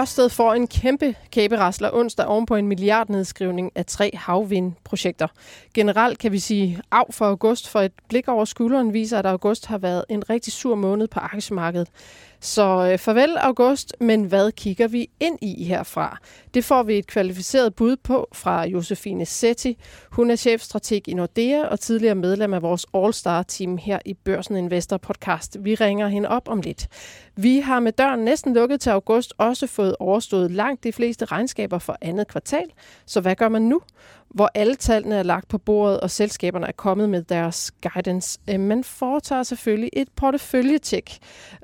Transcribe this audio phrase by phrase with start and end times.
[0.00, 5.26] Ørsted får en kæmpe kæberasler onsdag oven på en milliardnedskrivning af tre havvindprojekter.
[5.74, 9.66] Generelt kan vi sige af for august, for et blik over skulderen viser, at august
[9.66, 11.88] har været en rigtig sur måned på aktiemarkedet.
[12.42, 16.18] Så øh, farvel august, men hvad kigger vi ind i herfra?
[16.54, 19.78] Det får vi et kvalificeret bud på fra Josefine Setti.
[20.10, 24.96] Hun er chefstrateg i Nordea og tidligere medlem af vores All-Star-team her i Børsen Investor
[24.96, 25.56] Podcast.
[25.60, 26.88] Vi ringer hende op om lidt.
[27.36, 31.78] Vi har med døren næsten lukket til august også fået overstået langt de fleste regnskaber
[31.78, 32.66] for andet kvartal.
[33.06, 33.80] Så hvad gør man nu?
[34.30, 38.38] Hvor alle tallene er lagt på bordet, og selskaberne er kommet med deres guidance.
[38.50, 41.18] Øh, man foretager selvfølgelig et porteføljetjek.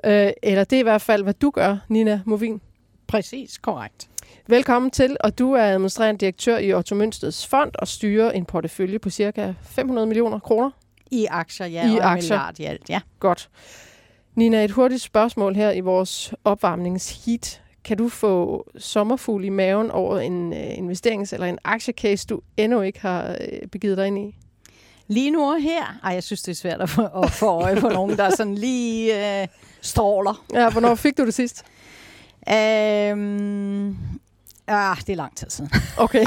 [0.05, 2.61] Øh, eller det er i hvert fald, hvad du gør, Nina Movin.
[3.07, 4.09] Præcis, korrekt.
[4.47, 8.99] Velkommen til, og du er administrerende direktør i Otto Mønsteds Fond og styrer en portefølje
[8.99, 10.71] på cirka 500 millioner kroner.
[11.11, 12.35] I aktier, ja, I og aktier.
[12.35, 13.01] milliard i alt, ja.
[13.19, 13.49] Godt.
[14.35, 17.61] Nina, et hurtigt spørgsmål her i vores opvarmningsheat.
[17.87, 22.81] Kan du få sommerfugl i maven over en uh, investerings- eller en aktiecase, du endnu
[22.81, 24.35] ikke har uh, begivet dig ind i?
[25.07, 25.99] Lige nu og her?
[26.03, 28.55] Ej, jeg synes, det er svært at få, at få øje på nogen, der sådan
[28.55, 29.47] lige uh,
[29.81, 30.45] stråler.
[30.53, 31.63] Ja, hvornår fik du det sidst?
[33.11, 33.97] Um,
[34.69, 35.71] Ah, det er lang tid siden.
[35.97, 36.25] Okay.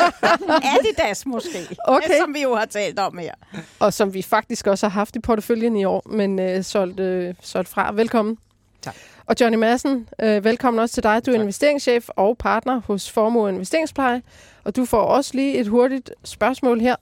[0.78, 2.18] Adidas måske, okay.
[2.20, 3.34] som vi jo har talt om her.
[3.78, 7.34] Og som vi faktisk også har haft i porteføljen i år, men uh, solgt, uh,
[7.42, 7.92] solgt fra.
[7.92, 8.38] Velkommen.
[8.82, 8.94] Tak.
[9.28, 11.26] Og Johnny Madsen, øh, velkommen også til dig.
[11.26, 11.40] Du er tak.
[11.40, 14.22] investeringschef og partner hos Formue Investeringspleje.
[14.64, 16.96] Og du får også lige et hurtigt spørgsmål her.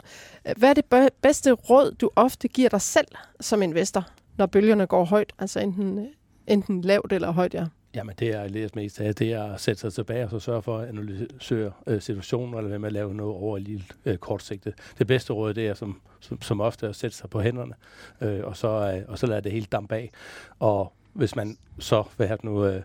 [0.56, 3.06] Hvad er det bedste råd, du ofte giver dig selv
[3.40, 4.06] som investor,
[4.38, 5.32] når bølgerne går højt?
[5.38, 6.08] Altså enten,
[6.46, 7.66] enten lavt eller højt, ja.
[7.94, 10.62] Jamen det er læst mest af, det er at sætte sig tilbage og så sørge
[10.62, 14.74] for at analysere øh, situationen, eller hvad med at lave noget over lille øh, kortsigtet.
[14.98, 17.74] Det bedste råd, det er som, som, som ofte at sætte sig på hænderne,
[18.20, 20.10] øh, og, så, øh, og så lade det hele dampe af.
[20.58, 22.82] Og hvis man så, hvad har nu, øh,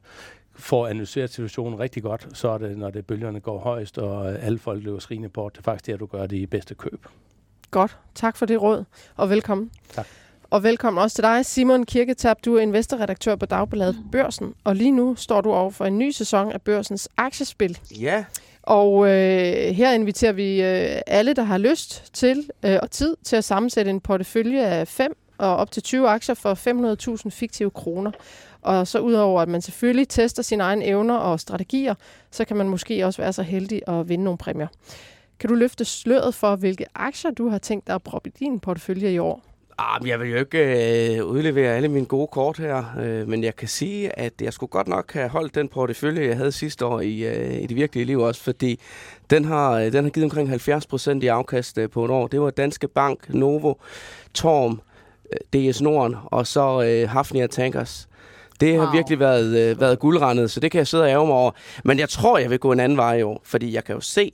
[0.55, 4.59] får analyseret situationen rigtig godt, så er det, når det bølgerne går højst, og alle
[4.59, 5.53] folk løber skrigende bort.
[5.53, 7.05] Det er faktisk det, at du gør det i bedste køb.
[7.71, 7.97] Godt.
[8.15, 8.83] Tak for det råd,
[9.15, 9.71] og velkommen.
[9.93, 10.07] Tak.
[10.49, 12.37] Og velkommen også til dig, Simon Kirketab.
[12.45, 16.11] Du er investorredaktør på Dagbladet Børsen, og lige nu står du over for en ny
[16.11, 17.79] sæson af Børsens aktiespil.
[17.99, 18.25] Ja.
[18.63, 23.35] Og øh, her inviterer vi øh, alle, der har lyst til øh, og tid til
[23.35, 26.53] at sammensætte en portefølje af fem og op til 20 aktier for
[27.23, 28.11] 500.000 fiktive kroner.
[28.61, 31.95] Og så udover at man selvfølgelig tester sine egne evner og strategier,
[32.31, 34.67] så kan man måske også være så heldig at vinde nogle præmier.
[35.39, 38.59] Kan du løfte sløret for, hvilke aktier du har tænkt dig at proppe i din
[38.59, 39.43] portefølje i år?
[39.77, 43.55] Ah, jeg vil jo ikke øh, udlevere alle mine gode kort her, øh, men jeg
[43.55, 46.99] kan sige, at jeg skulle godt nok have holdt den portefølje, jeg havde sidste år
[46.99, 48.79] i, øh, i det virkelige liv også, fordi
[49.29, 52.27] den har, øh, den har givet omkring 70 procent i afkast øh, på et år.
[52.27, 53.73] Det var Danske Bank, Novo,
[54.33, 54.81] Torm,
[55.53, 58.07] DS Norden og så øh, Hafnia Tankers.
[58.59, 58.91] Det har wow.
[58.91, 61.51] virkelig været, øh, været guldrendet, så det kan jeg sidde og ærge mig over.
[61.83, 64.01] Men jeg tror, jeg vil gå en anden vej i år, fordi jeg kan jo
[64.01, 64.31] se,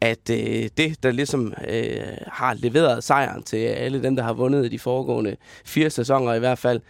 [0.00, 4.70] at øh, det, der ligesom øh, har leveret sejren til alle dem, der har vundet
[4.70, 6.80] de foregående fire sæsoner i hvert fald,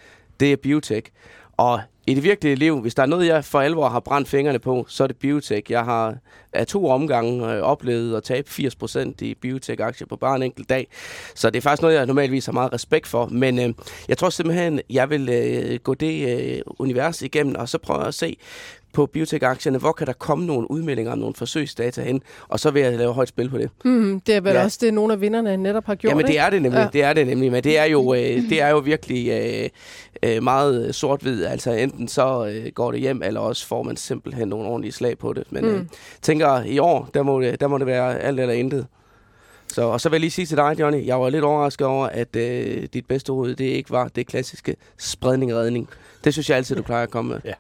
[0.41, 1.11] det er biotech.
[1.57, 4.59] Og i det virkelige liv, hvis der er noget, jeg for alvor har brændt fingrene
[4.59, 5.71] på, så er det biotech.
[5.71, 6.17] Jeg har
[6.53, 10.89] af to omgange øh, oplevet at tabe 80% i biotech-aktier på bare en enkelt dag.
[11.35, 13.27] Så det er faktisk noget, jeg normalvis har meget respekt for.
[13.27, 13.75] Men øh,
[14.09, 18.15] jeg tror simpelthen, jeg vil øh, gå det øh, univers igennem, og så prøve at
[18.15, 18.37] se,
[18.97, 22.83] på biotech-aktierne, hvor kan der komme nogle udmeldinger om nogle forsøgsdata hen, og så vil
[22.83, 23.71] jeg lave højt spil på det.
[23.85, 24.65] Mm, det er vel ja.
[24.65, 26.89] også det, nogle af vinderne netop har gjort, Jamen det er det nemlig, ja.
[26.93, 28.21] det er det nemlig, men det er jo, øh,
[28.51, 29.69] det er jo virkelig øh,
[30.23, 34.49] øh, meget sort-hvid, altså enten så øh, går det hjem, eller også får man simpelthen
[34.49, 35.75] nogle ordentlige slag på det, men mm.
[35.75, 35.85] øh,
[36.23, 38.87] tænker, i år, der må, det, der må det være alt eller intet.
[39.69, 42.07] Så, og så vil jeg lige sige til dig, Johnny, jeg var lidt overrasket over,
[42.07, 45.89] at øh, dit bedste råd, det ikke var det klassiske spredning-redning.
[46.27, 47.41] Det synes jeg altid, du plejer at komme med.
[47.45, 47.53] Ja.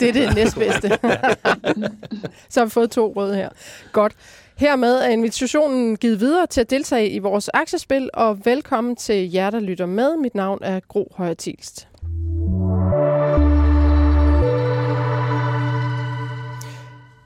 [0.00, 0.88] Det er det næstbedste.
[2.50, 3.48] så har vi fået to råd her.
[3.92, 4.12] Godt.
[4.56, 9.50] Hermed er invitationen givet videre til at deltage i vores aktiespil, og velkommen til jer,
[9.50, 10.16] der lytter med.
[10.16, 11.88] Mit navn er Gro Højer Tilst.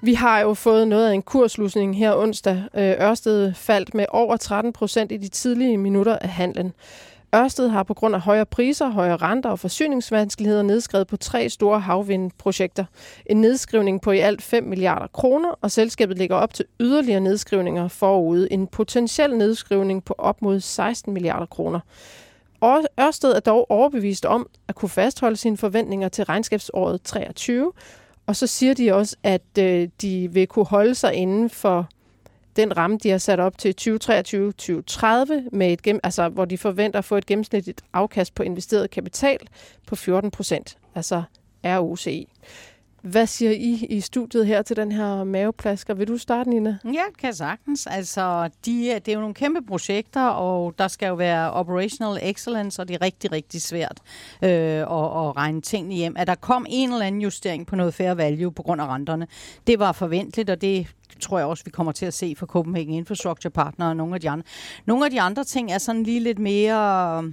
[0.02, 2.62] Vi har jo fået noget af en kurslusning her onsdag.
[2.74, 6.72] Øh, Ørsted faldt med over 13 procent i de tidlige minutter af handlen.
[7.34, 11.80] Ørsted har på grund af højere priser, højere renter og forsyningsvanskeligheder nedskrevet på tre store
[11.80, 12.84] havvindprojekter.
[13.26, 17.88] En nedskrivning på i alt 5 milliarder kroner, og selskabet ligger op til yderligere nedskrivninger
[17.88, 18.52] forude.
[18.52, 21.80] En potentiel nedskrivning på op mod 16 milliarder kroner.
[23.00, 27.72] Ørsted er dog overbevist om at kunne fastholde sine forventninger til regnskabsåret 23,
[28.26, 31.88] og så siger de også, at øh, de vil kunne holde sig inden for
[32.56, 36.98] den ramme, de har sat op til 2023-2030, med et gennem, altså, hvor de forventer
[36.98, 39.38] at få et gennemsnitligt afkast på investeret kapital
[39.86, 41.22] på 14 procent, altså
[41.64, 42.26] ROCE.
[43.04, 45.94] Hvad siger I i studiet her til den her maveplasker?
[45.94, 46.78] Vil du starte, Nina?
[46.84, 47.86] Ja, kan sagtens.
[47.86, 52.82] Altså, de, det er jo nogle kæmpe projekter, og der skal jo være operational excellence,
[52.82, 54.00] og det er rigtig, rigtig svært
[54.42, 56.14] øh, at, at regne tingene hjem.
[56.18, 59.26] At der kom en eller anden justering på noget fair value på grund af renterne,
[59.66, 60.86] det var forventeligt, og det
[61.20, 64.20] tror jeg også, vi kommer til at se for Copenhagen Infrastructure Partner og nogle af
[64.20, 64.44] de andre.
[64.86, 67.24] Nogle af de andre ting er sådan lige lidt mere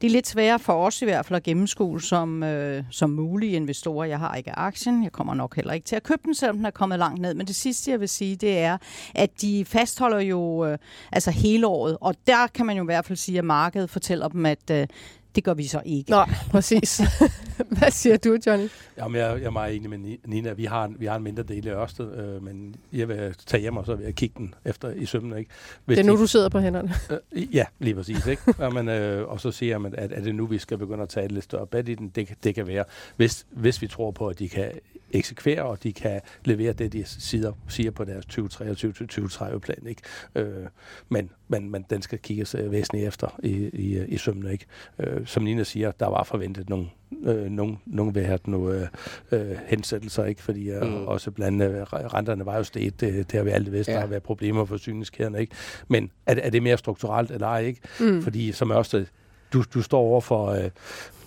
[0.00, 3.52] det er lidt sværere for os i hvert fald at gennemskue som, øh, som mulige
[3.52, 4.04] investorer.
[4.04, 5.04] Jeg har ikke aktien.
[5.04, 7.34] Jeg kommer nok heller ikke til at købe den, selvom den er kommet langt ned.
[7.34, 8.78] Men det sidste, jeg vil sige, det er,
[9.14, 10.78] at de fastholder jo øh,
[11.12, 11.98] altså hele året.
[12.00, 14.86] Og der kan man jo i hvert fald sige, at markedet fortæller dem, at øh,
[15.36, 16.10] det gør vi så ikke.
[16.10, 17.02] Nej, præcis.
[17.78, 18.68] Hvad siger du, Johnny?
[18.98, 20.52] Jamen, jeg, jeg er meget enig med Nina.
[20.52, 23.76] Vi har, vi har en mindre del af Ørsted, øh, men jeg vil tage hjem,
[23.76, 25.38] og så vil jeg kigge den efter i sømmen.
[25.38, 25.50] Ikke?
[25.84, 26.94] Hvis det er nu, de, du sidder på hænderne.
[27.32, 28.26] Øh, ja, lige præcis.
[28.26, 28.42] Ikke?
[28.58, 31.26] Jamen, øh, og så siger man, at er det nu, vi skal begynde at tage
[31.26, 32.08] et lidt større bad i den?
[32.08, 32.84] Det, det kan være,
[33.16, 34.70] hvis, hvis vi tror på, at de kan
[35.10, 39.86] eksekvere, og de kan levere det, de siger, siger på deres 2023-2030 plan.
[39.86, 40.02] Ikke?
[40.34, 40.66] Øh,
[41.08, 44.52] men, men, men den skal kigges øh, væsentligt efter i, i, i sømne.
[44.52, 44.66] Ikke?
[44.98, 46.86] Øh, som Nina siger, der var forventet nogle
[47.24, 48.90] øh, nogen, nogen vil have nogle
[49.32, 50.42] øh, øh, hensættelser, ikke?
[50.42, 51.06] fordi øh, mm.
[51.06, 53.94] også blandt øh, renterne var jo steget, det, det har vi alle vidst, ja.
[53.94, 55.54] der har været problemer for syningskæderne, ikke?
[55.88, 57.80] Men er, er det mere strukturelt eller ej, ikke?
[58.00, 58.22] Mm.
[58.22, 59.06] Fordi som også
[59.52, 60.70] du, du står over for øh,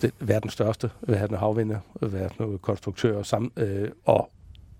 [0.02, 4.30] det, verdens største verdens havvinder, verdens konstruktør, sam, øh, og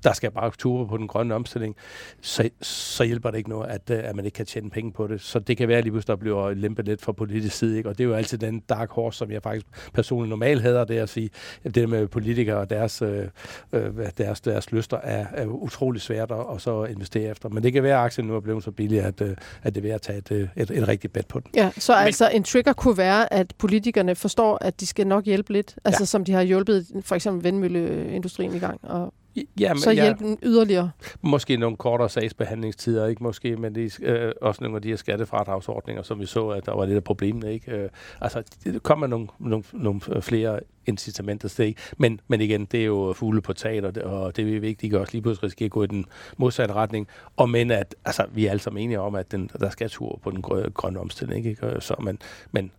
[0.05, 1.77] der skal bare ture på den grønne omstilling,
[2.21, 5.07] så, så hjælper det ikke noget, at, øh, at man ikke kan tjene penge på
[5.07, 5.21] det.
[5.21, 7.89] Så det kan være lige pludselig, der bliver lempet lidt fra politisk side, ikke?
[7.89, 10.99] og det er jo altid den dark horse, som jeg faktisk personligt normalt hader, det
[10.99, 11.31] at sige,
[11.65, 13.27] at det med politikere og deres, øh,
[13.73, 17.49] øh deres, deres lyster er, er utrolig svært at, at så investere efter.
[17.49, 19.81] Men det kan være, at aktien nu er blevet så billig, at, øh, at det
[19.81, 21.51] er ved at tage et, et, et rigtigt bet på den.
[21.55, 25.25] Ja, så Men, altså en trigger kunne være, at politikerne forstår, at de skal nok
[25.25, 26.07] hjælpe lidt, altså ja.
[26.07, 29.15] som de har hjulpet for eksempel vindmølleindustrien i gang, og
[29.61, 30.91] Ja, men, så hjælpe ja, yderligere.
[31.23, 34.97] Måske nogle kortere sagsbehandlingstider, ikke måske, men det er øh, også nogle af de her
[34.97, 37.49] skattefradragsordninger, som vi så, at der var lidt af problemet.
[37.49, 37.73] Ikke?
[37.73, 37.89] Øh,
[38.21, 43.13] altså, det kommer nogle, nogle, nogle flere incitamenter til, men, men igen, det er jo
[43.17, 45.71] fugle på taget, og det, og det er vigtigt, at også lige pludselig risikere at
[45.71, 46.05] gå i den
[46.37, 49.71] modsatte retning, og men at, altså, vi er alle sammen enige om, at den, der
[49.71, 50.43] skal tur på den
[50.75, 51.77] grønne omstilling, ikke?
[51.81, 52.19] Så, men,
[52.53, 52.71] men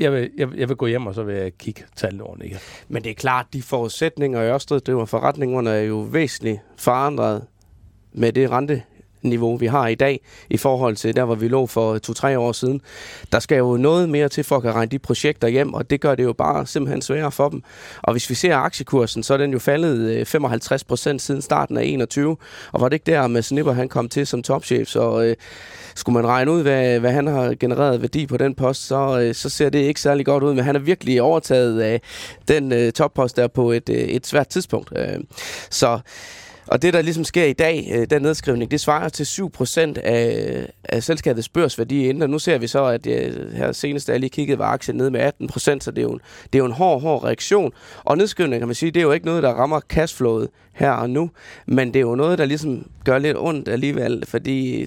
[0.00, 2.84] jeg vil, jeg, jeg vil gå hjem, og så vil jeg kigge tallene ordentligt.
[2.88, 7.46] Men det er klart, de forudsætninger, Ørsted driver forretningerne, er jo væsentligt forandret
[8.12, 8.82] med det rente
[9.24, 10.20] niveau, vi har i dag,
[10.50, 12.80] i forhold til der, hvor vi lå for to-tre år siden.
[13.32, 16.00] Der skal jo noget mere til for at kan regne de projekter hjem, og det
[16.00, 17.62] gør det jo bare simpelthen sværere for dem.
[18.02, 21.76] Og hvis vi ser aktiekursen, så er den jo faldet øh, 55 procent siden starten
[21.76, 22.36] af 21,
[22.72, 25.36] og var det ikke der med Snipper, han kom til som topchef, så øh,
[25.94, 29.34] skulle man regne ud, hvad, hvad han har genereret værdi på den post, så, øh,
[29.34, 32.00] så ser det ikke særlig godt ud, men han er virkelig overtaget af
[32.48, 34.92] den øh, toppost der på et, øh, et svært tidspunkt.
[34.96, 35.18] Øh,
[35.70, 36.00] så
[36.72, 40.66] og det, der ligesom sker i dag, øh, den nedskrivning, det svarer til 7% af,
[40.84, 42.22] af selskabets børsværdi inden.
[42.22, 44.96] Og nu ser vi så, at øh, her senest, da jeg lige kiggede, var aktien
[44.96, 46.20] nede med 18%, så det er, jo en,
[46.52, 47.72] det er jo en hård, hård reaktion.
[48.04, 51.10] Og nedskrivning, kan man sige, det er jo ikke noget, der rammer cashflowet her og
[51.10, 51.30] nu,
[51.66, 54.86] men det er jo noget, der ligesom gør lidt ondt alligevel, fordi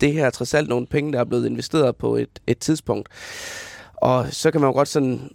[0.00, 3.08] det her er trods alt nogle penge, der er blevet investeret på et, et tidspunkt.
[3.96, 5.30] Og så kan man jo godt sådan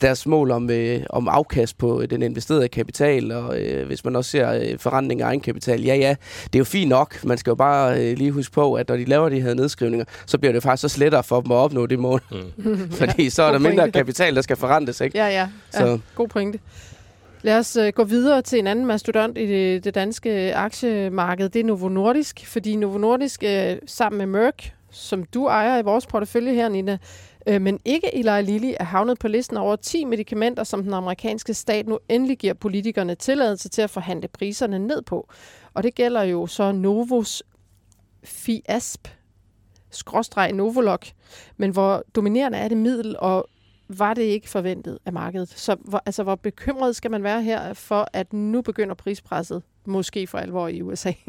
[0.00, 4.30] deres mål om, øh, om afkast på den investerede kapital, og øh, hvis man også
[4.30, 7.24] ser øh, forretning af egenkapital, ja ja, det er jo fint nok.
[7.24, 10.06] Man skal jo bare øh, lige huske på, at når de laver de her nedskrivninger,
[10.26, 12.22] så bliver det faktisk så lettere for dem at opnå det mål.
[12.58, 12.90] Mm.
[13.00, 15.18] Fordi så er der mindre kapital, der skal forrentes, ikke?
[15.18, 15.48] Ja, ja.
[15.70, 15.86] Så.
[15.86, 16.58] ja god pointe.
[17.42, 21.48] Lad os uh, gå videre til en anden mastodont i det, det danske aktiemarked.
[21.48, 25.82] Det er Novo Nordisk, fordi Novo Nordisk uh, sammen med Merck, som du ejer i
[25.82, 26.98] vores portefølje her, Nina,
[27.46, 31.54] Øh, men ikke Eli Lilly, er havnet på listen over 10 medicamenter, som den amerikanske
[31.54, 35.28] stat nu endelig giver politikerne tilladelse til at forhandle priserne ned på.
[35.74, 37.42] Og det gælder jo så Novos
[38.24, 39.08] Fiasp,
[39.90, 40.98] skråstreg Novolog,
[41.56, 43.46] men hvor dominerende er det middel, og
[43.88, 45.48] var det ikke forventet af markedet.
[45.48, 50.26] Så hvor, altså, hvor bekymret skal man være her for, at nu begynder prispresset måske
[50.26, 51.12] for alvor i USA?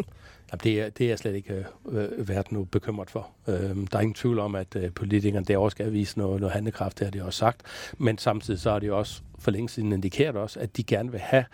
[0.52, 3.30] Jamen, det, er, det er jeg slet ikke øh, været nu bekymret for.
[3.48, 7.00] Øh, der er ingen tvivl om, at øh, politikerne derovre skal vise noget, noget handlekraft,
[7.00, 7.62] det har de også sagt.
[7.98, 11.20] Men samtidig så har de også for længe siden indikeret også, at de gerne vil
[11.20, 11.46] have,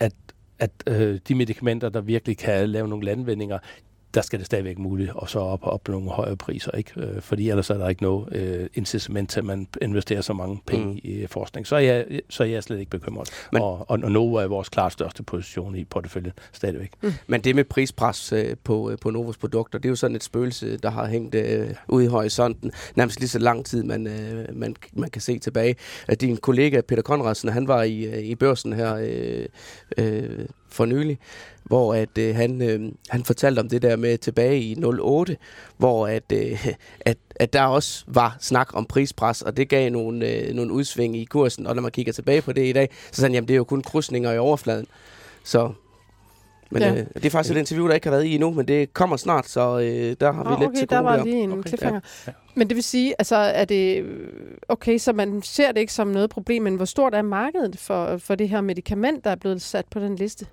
[0.00, 0.12] at
[0.62, 3.58] at øh, de medicamenter, der virkelig kan lave nogle landvindinger,
[4.14, 6.92] der skal det stadigvæk muligt at så op og op nogle højere priser, ikke?
[6.96, 10.60] Øh, fordi ellers er der ikke noget øh, incitament til, at man investerer så mange
[10.66, 11.00] penge mm.
[11.02, 11.66] i forskning.
[11.66, 13.30] Så er, jeg, så er jeg slet ikke bekymret.
[13.52, 16.90] Men, og, og, og Novo er vores klart største position i porteføljen stadigvæk.
[17.02, 17.12] Mm.
[17.26, 20.24] Men det med prispres øh, på, øh, på Novos produkter, det er jo sådan et
[20.24, 24.56] spøgelse, der har hængt øh, ude i horisonten nærmest lige så lang tid, man, øh,
[24.56, 25.76] man, man kan se tilbage.
[26.08, 29.46] At din kollega Peter Konradsen, han var i, øh, i børsen her øh,
[29.98, 31.18] øh, for nylig,
[31.64, 35.36] hvor at, øh, han, øh, han fortalte om det der med tilbage i 08,
[35.76, 36.66] hvor at, øh,
[37.00, 41.16] at, at der også var snak om prispres, og det gav nogle, øh, nogle udsving
[41.16, 41.66] i kursen.
[41.66, 43.58] Og når man kigger tilbage på det i dag, så sagde han, jamen det er
[43.58, 44.86] jo kun krydsninger i overfladen.
[45.44, 45.72] Så
[46.70, 46.90] men Ja.
[46.90, 49.16] øh, det er faktisk et interview, der ikke har været i endnu, men det kommer
[49.16, 51.24] snart, så øh, der har vi Åh, lidt okay, til der gode var der.
[51.24, 52.00] lige en okay, cliffhanger.
[52.26, 52.32] ja.
[52.54, 54.04] Men det vil sige, altså er det...
[54.68, 58.16] Okay, så man ser det ikke som noget problem, men hvor stort er markedet for,
[58.16, 60.46] for det her medicament, der er blevet sat på den liste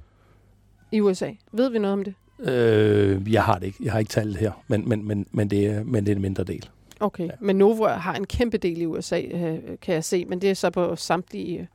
[0.92, 1.32] i USA?
[1.52, 2.14] Ved vi noget om det?
[2.52, 3.78] Øh, jeg har det ikke.
[3.84, 6.22] Jeg har ikke tallet her, men, men, men, men, det, er, men det er en
[6.22, 6.70] mindre del.
[7.00, 7.30] Okay, Ja.
[7.40, 10.54] men Novo har en kæmpe del i USA, øh, kan jeg se, men det er
[10.54, 11.66] så på samtlige øh,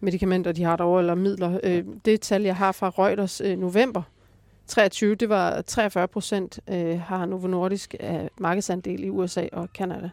[0.00, 1.60] medicamenter, de har derovre, eller midler.
[1.62, 4.02] Øh, det tal, jeg har fra Reuters november
[4.66, 6.60] 23, det var 43 procent
[7.00, 10.10] har Novo Nordisk af markedsandel i USA og Kanada.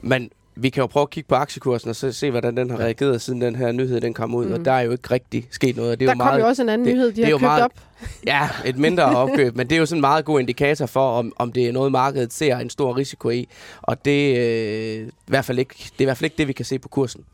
[0.00, 2.78] Men vi kan jo prøve at kigge på aktiekursen og så se, hvordan den har
[2.78, 2.84] Ja.
[2.84, 4.44] reageret, siden den her nyhed den kom ud.
[4.44, 4.50] Mm.
[4.50, 4.60] Mhm.
[4.60, 5.92] Og der er jo ikke rigtig sket noget.
[5.92, 7.24] og Det er Der jo kom meget, jo også en anden det- nyhed, de det
[7.24, 7.72] har købt meget- op.
[8.26, 11.32] Ja, et mindre opkøb, men det er jo sådan en meget god indikator for, om,
[11.36, 13.48] om det er noget, markedet ser en stor risiko i.
[13.82, 16.52] Og det, øh, i hvert fald ikke, det er i hvert fald ikke det, vi
[16.52, 17.24] kan se på kursen.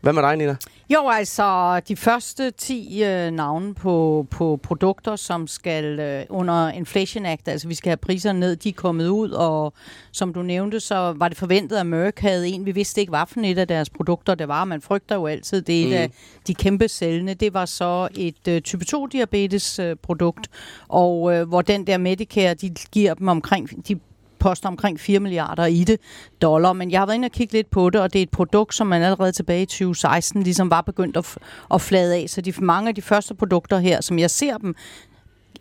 [0.00, 0.56] Hvad med dig, Nina?
[0.90, 7.26] Jo, altså de første 10 øh, navne på, på produkter, som skal øh, under Inflation
[7.26, 9.72] Act, altså vi skal have priserne ned, de er kommet ud, og
[10.12, 13.20] som du nævnte, så var det forventet, at Merck havde en, vi vidste ikke, hvad
[13.28, 14.64] for et af deres produkter det var.
[14.64, 15.92] Man frygter jo altid, det er Mm.
[15.92, 16.10] af
[16.46, 17.34] de kæmpe sælgende.
[17.34, 20.48] Det var så et øh, type 2-diabetes øh, produkt,
[20.88, 24.00] og øh, hvor den der Medicare, de giver dem omkring, de
[24.46, 26.00] koster omkring 4 milliarder i det
[26.42, 28.30] dollar, men jeg har været inde og kigge lidt på det, og det er et
[28.30, 31.36] produkt, som man allerede tilbage i 2016 ligesom var begyndt at, f-
[31.74, 32.24] at flade af.
[32.28, 34.74] Så de, mange af de første produkter her, som jeg ser dem,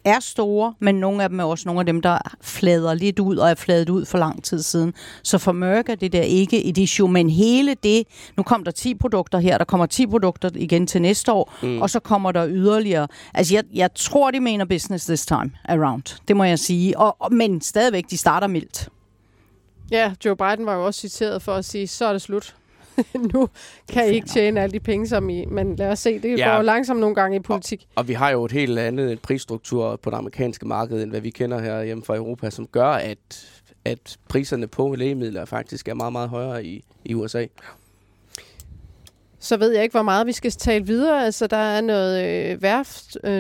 [0.06, 3.38] er store, men nogle af dem er også nogle af dem, der flader lidt ud
[3.38, 4.94] og er fladet ud for lang tid siden.
[5.24, 8.04] Så for Merck er det der ikke et issue, men hele det,
[8.38, 11.82] nu kom der 10 produkter her, der kommer 10 produkter igen til næste år, mm.
[11.82, 13.08] og så kommer der yderligere.
[13.34, 16.98] Altså jeg, jeg tror, de mener business this time around, det må jeg sige.
[17.00, 18.90] Og, og, men stadigvæk, de starter mildt.
[19.92, 22.56] Ja, Joe Biden var jo også citeret for at sige, så er det slut.
[23.34, 23.50] nu
[23.94, 25.46] kan I ikke tjene alle de penge, som I...
[25.46, 26.50] Men lad os se, det Ja.
[26.50, 27.88] går jo langsomt nogle gange i politik.
[27.96, 31.30] Og vi har jo et helt andet prisstruktur på det amerikanske marked, end hvad vi
[31.30, 33.48] kender her hjemme fra Europa, som gør, at,
[33.86, 37.46] at priserne på lægemidler faktisk er meget, meget højere i, i USA.
[39.46, 41.26] Så ved jeg ikke, hvor meget vi skal tale videre.
[41.26, 43.32] Altså, der er noget øh, værft, øh,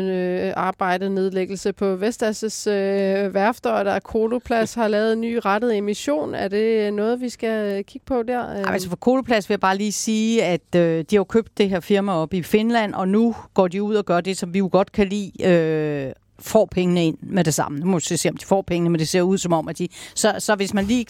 [1.11, 6.35] nedlæggelse på Vestas' øh, værfter, og der er Koloplads har lavet en ny rettet emission.
[6.35, 8.39] Er det noget, vi skal kigge på der?
[8.39, 11.69] Ej, altså for Koloplads vil jeg bare lige sige, at øh, de har købt det
[11.69, 14.59] her firma op i Finland, og nu går de ud og gør det, som vi
[14.59, 17.79] jo godt kan lide, øh, får pengene ind med det samme.
[17.79, 19.77] Nu må vi se, om de får pengene, men det ser ud som om, at
[19.77, 19.87] de...
[20.15, 21.05] Så, så hvis man lige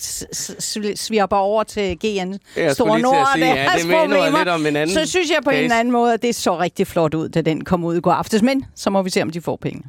[0.95, 4.65] svirper over til GN Jeg Store Nord, og ja, deres det minder problemer, lidt om
[4.65, 5.57] en anden så synes jeg på case.
[5.59, 7.99] en eller anden måde, at det så rigtig flot ud, da den kom ud i
[8.01, 8.41] går aftes.
[8.41, 9.83] Men så må vi se, om de får penge.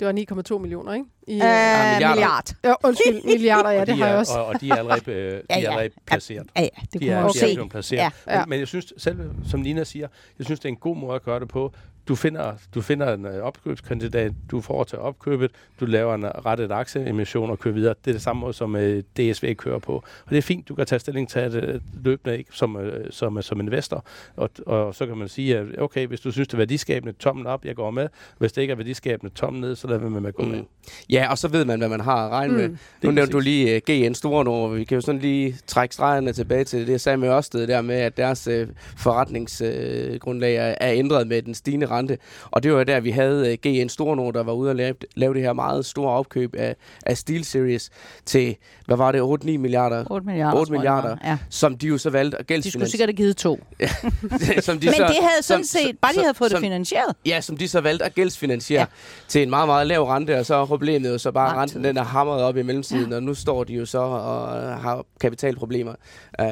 [0.00, 1.06] Det var 9,2 millioner, ikke?
[1.28, 2.08] I, Øh, milliarder.
[2.14, 2.54] milliard.
[2.64, 4.32] ja, undskyld, milliarder, ja, og, det de har jeg er, også.
[4.32, 5.66] og, og de er allerede, øh, de Ja, er ja.
[5.70, 6.46] allerede placeret.
[6.56, 7.68] Ja, ja, det De kunne er, man de er se.
[7.70, 7.98] placeret.
[8.00, 8.10] Ja.
[8.34, 8.38] Ja.
[8.40, 9.16] Men, men jeg synes, selv
[9.50, 11.72] som Nina siger, jeg synes, det er en god måde at gøre det på.
[12.08, 16.72] Du finder, du finder en øh, opkøbskandidat, du får til opkøbet, du laver en rettet
[16.72, 17.94] aktieemission og kører videre.
[18.04, 19.94] Det er det samme måde, som øh, DSV kører på.
[19.94, 23.06] Og det er fint, du kan tage stilling til det øh, løbende ikke, som, øh,
[23.10, 24.04] som, som investor.
[24.36, 27.46] Og, og så kan man sige, at okay, hvis du synes, det er værdiskabende, tommen
[27.46, 28.08] op, jeg går med.
[28.38, 30.58] Hvis det ikke er værdiskabende, tommen ned, så lader vi med at gå med.
[30.58, 30.66] Mm.
[31.10, 32.60] Ja, og så ved man, hvad man har at regne mm.
[32.60, 32.68] med.
[33.02, 34.74] Nu er nævnte du lige uh, GN Store Nord.
[34.74, 37.82] Vi kan jo sådan lige trække stregerne tilbage til det, jeg sagde med Ørsted der
[37.82, 42.18] med, at deres uh, forretningsgrundlag uh, er, er ændret med den stigende rente.
[42.50, 44.76] Og det var jo der, vi havde uh, GN Store Nord, der var ude og
[44.76, 47.90] lave, lave det her meget store opkøb af, af Steel Series
[48.26, 50.58] til, hvad var det, 8-9 milliarder, 8 milliarder.
[50.58, 51.14] 8 tror jeg, milliarder.
[51.14, 51.18] det.
[51.24, 51.38] Ja.
[51.50, 52.90] som de jo så valgte at De skulle gældsfinansiere.
[52.90, 53.60] sikkert have givet to.
[54.66, 56.62] som de Men så, det havde sådan som- set, bare de havde fået det som-
[56.62, 57.14] finansieret.
[57.26, 58.86] Ja, som de så valgte at gældsfinansiere Ja.
[59.28, 61.84] til en meget, meget lav rente, og så er problemet jo så bare, at renten
[61.84, 63.16] den er hamret op i mellemtiden, ja.
[63.16, 64.48] og nu står de jo så og
[64.78, 65.94] har kapitalproblemer.
[66.42, 66.46] Uh,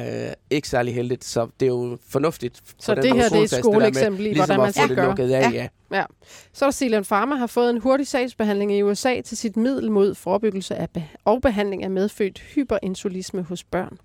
[0.49, 2.57] ikke særlig heldigt, så det er jo fornuftigt.
[2.65, 4.95] for Så den det her, det er et skoleeksempel i, ligesom hvordan man skal det
[4.97, 5.15] gøre.
[5.39, 5.49] Ja.
[5.49, 5.67] ja.
[5.91, 6.03] Ja.
[6.53, 9.91] Så er der Zealand Pharma har fået en hurtig sagsbehandling i USA til sit middel
[9.91, 13.97] mod forebyggelse af be- og behandling af medfødt hyperinsulisme hos børn.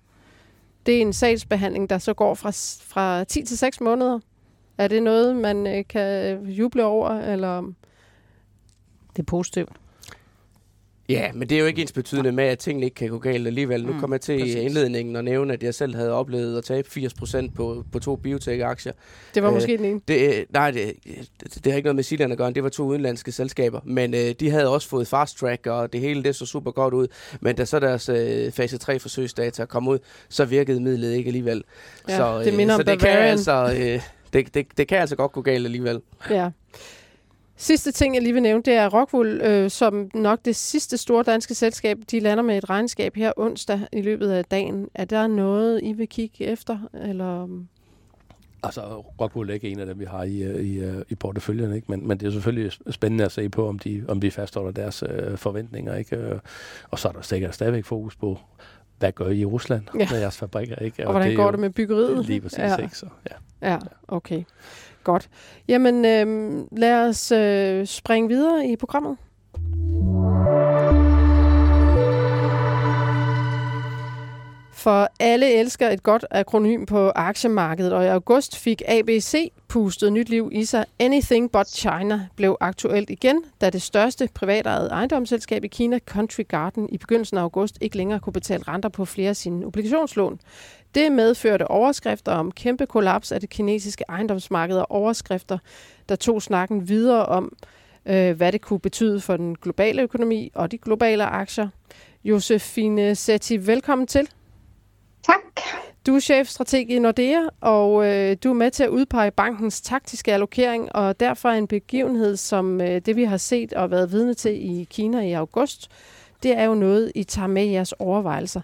[0.85, 2.49] Det er en sagsbehandling, der så går fra,
[2.83, 4.19] fra 10 til 6 måneder.
[4.77, 7.61] Er det noget, man øh, kan juble over, eller...
[9.15, 9.69] Det er positivt.
[11.09, 13.47] Ja, men det er jo ikke ens betydende med, at tingene ikke kan gå galt
[13.47, 13.85] alligevel.
[13.85, 14.55] Nu Mm, kom jeg til præcis.
[14.55, 18.91] indledningen at nævne, at jeg selv havde oplevet at tabe 80% på, på to biotech-aktier.
[19.35, 20.01] Det var Øh, måske den ene.
[20.07, 20.93] Det, øh, nej, det,
[21.43, 22.51] det, det har ikke noget med Siljan at gøre.
[22.53, 23.79] Det var to udenlandske selskaber.
[23.83, 26.93] Men øh, de havde også fået fast track, og det hele det så super godt
[26.93, 27.07] ud.
[27.41, 29.99] Men da så deres øh, fase 3 forsøgsdata kom ud,
[30.29, 31.63] så virkede midlet ikke alligevel.
[32.09, 34.01] Ja, så, det minder så om det kan altså, øh,
[34.33, 36.01] det, det, det kan altså godt gå galt alligevel.
[36.29, 36.49] Ja.
[37.61, 41.23] Sidste ting, jeg lige vil nævne, det er Rockwool, øh, som nok det sidste store
[41.23, 44.87] danske selskab, de lander med et regnskab her onsdag i løbet af dagen.
[44.93, 46.77] Er der noget, I vil kigge efter?
[46.93, 47.47] Eller?
[48.63, 48.81] Altså,
[49.21, 51.85] Rockwool er ikke en af dem, vi har i, øh, i, øh, i porteføljen, ikke?
[51.89, 55.03] Men, men det er selvfølgelig spændende at se på, om de, om de fastholder deres
[55.09, 55.95] øh, forventninger.
[55.95, 56.15] Ikke?
[56.15, 56.39] Øh,
[56.91, 58.39] og så er der sikkert stadigvæk fokus på,
[58.99, 60.07] hvad gør I i Rusland ja.
[60.11, 60.75] med jeres fabrikker?
[60.75, 61.03] Ikke?
[61.03, 62.25] Og, og hvordan det går det med byggeriet?
[62.25, 62.77] Lige præcis, ja.
[62.77, 62.97] ikke?
[62.97, 63.05] Så,
[63.61, 63.71] ja.
[63.71, 63.77] ja,
[64.07, 64.43] okay.
[65.03, 65.29] Godt.
[65.67, 69.17] Jamen, øh, lad os øh, springe videre i programmet.
[74.79, 80.29] For alle elsker et godt akronym på aktiemarkedet, og i august fik ABC pustet nyt
[80.29, 80.85] liv i sig.
[80.99, 86.89] Anything But China blev aktuelt igen, da det største privatejede ejendomsselskab i Kina, Country Garden,
[86.91, 90.39] i begyndelsen af august ikke længere kunne betale renter på flere af sine obligationslån.
[90.95, 95.57] Det medførte overskrifter om kæmpe kollaps af det kinesiske ejendomsmarked og overskrifter,
[96.09, 97.53] der tog snakken videre om,
[98.05, 101.67] øh, hvad det kunne betyde for den globale økonomi og de globale aktier.
[102.23, 104.29] Josefine Setti, velkommen til.
[105.23, 105.61] Tak.
[106.05, 110.33] Du er chefstrateg i Nordea, og øh, du er med til at udpege bankens taktiske
[110.33, 114.79] allokering, og derfor en begivenhed som øh, det, vi har set og været vidne til
[114.79, 115.91] i Kina i august,
[116.43, 118.61] det er jo noget, I tager med i jeres overvejelser.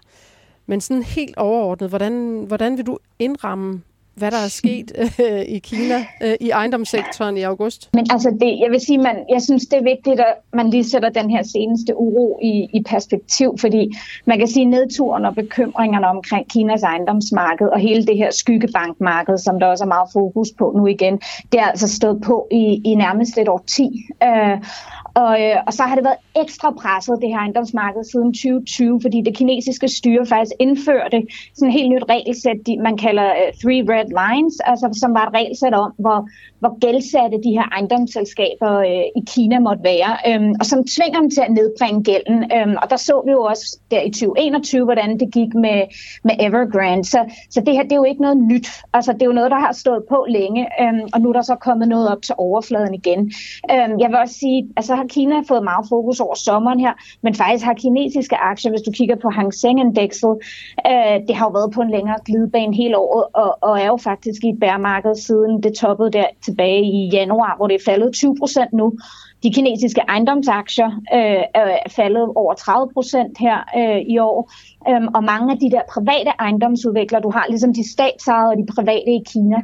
[0.66, 3.82] Men sådan helt overordnet, hvordan, hvordan vil du indramme
[4.16, 4.92] hvad der er sket
[5.24, 7.90] øh, i Kina øh, i ejendomssektoren i august?
[7.94, 10.84] Men altså, det, jeg vil sige, man, jeg synes, det er vigtigt, at man lige
[10.84, 16.06] sætter den her seneste uro i, i perspektiv, fordi man kan sige, nedturen og bekymringerne
[16.06, 20.74] omkring Kinas ejendomsmarked og hele det her skyggebankmarked, som der også er meget fokus på
[20.76, 21.20] nu igen,
[21.52, 24.06] det er altså stået på i, i nærmest et år 10.
[24.22, 24.58] Øh,
[25.22, 29.18] og, øh, og så har det været ekstra presset, det her ejendomsmarked, siden 2020, fordi
[29.26, 31.18] det kinesiske styre faktisk indførte
[31.54, 35.26] sådan et helt nyt regelsæt, de, man kalder uh, Three Red Lines, altså, som var
[35.26, 36.28] et regelsæt om, hvor,
[36.60, 41.30] hvor gældsatte de her ejendomsselskaber øh, i Kina måtte være, øh, og som tvinger dem
[41.30, 42.38] til at nedbringe gælden.
[42.56, 45.78] Øh, og der så vi jo også der i 2021, hvordan det gik med,
[46.24, 47.04] med Evergrande.
[47.04, 48.68] Så, så det her, det er jo ikke noget nyt.
[48.92, 51.42] Altså, det er jo noget, der har stået på længe, øh, og nu er der
[51.42, 53.20] så kommet noget op til overfladen igen.
[53.70, 56.92] Øh, jeg vil også sige, altså har Kina fået meget fokus over sommeren her,
[57.22, 60.34] men faktisk har kinesiske aktier, hvis du kigger på Hang Seng-indekset,
[60.86, 63.96] øh, det har jo været på en længere glidebane hele året, og, og er jo
[63.96, 67.84] faktisk i et bæremarked siden det toppede der til tilbage i januar, hvor det er
[67.90, 68.92] faldet 20 procent nu.
[69.42, 74.50] De kinesiske ejendomsaktier øh, er faldet over 30 procent her øh, i år.
[74.88, 78.66] Øhm, og mange af de der private ejendomsudviklere, du har ligesom de statsejede og de
[78.76, 79.58] private i Kina,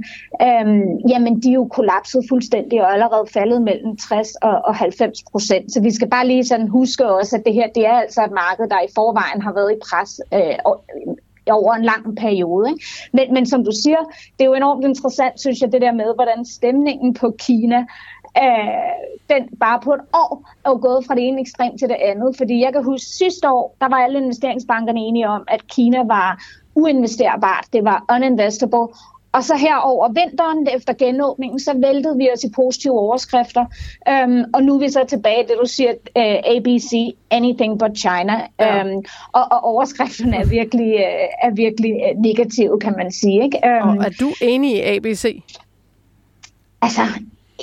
[0.46, 5.22] øhm, jamen de er jo kollapset fuldstændig og allerede faldet mellem 60 og, og 90
[5.32, 5.72] procent.
[5.72, 8.34] Så vi skal bare lige sådan huske også, at det her det er altså et
[8.44, 10.56] marked, der i forvejen har været i pres øh,
[11.50, 12.70] over en lang periode.
[12.70, 12.84] Ikke?
[13.12, 13.98] Men, men som du siger,
[14.38, 17.86] det er jo enormt interessant, synes jeg, det der med, hvordan stemningen på Kina,
[18.38, 21.96] øh, den bare på et år er jo gået fra det ene ekstrem til det
[22.00, 22.36] andet.
[22.36, 26.42] Fordi jeg kan huske, sidste år, der var alle investeringsbankerne enige om, at Kina var
[26.74, 28.88] uinvesterbart, det var uninvestable,
[29.32, 33.64] og så her over vinteren, efter genåbningen, så væltede vi os i positive overskrifter.
[34.24, 36.92] Um, og nu er vi så tilbage, det du siger, øh, ABC,
[37.30, 38.46] anything but China.
[38.60, 38.84] Ja.
[38.84, 43.44] Um, og, og overskrifterne er virkelig, uh, er virkelig uh, negative, kan man sige.
[43.44, 43.58] Ikke?
[43.64, 45.42] Um, og er du enig i ABC?
[46.82, 47.02] Altså,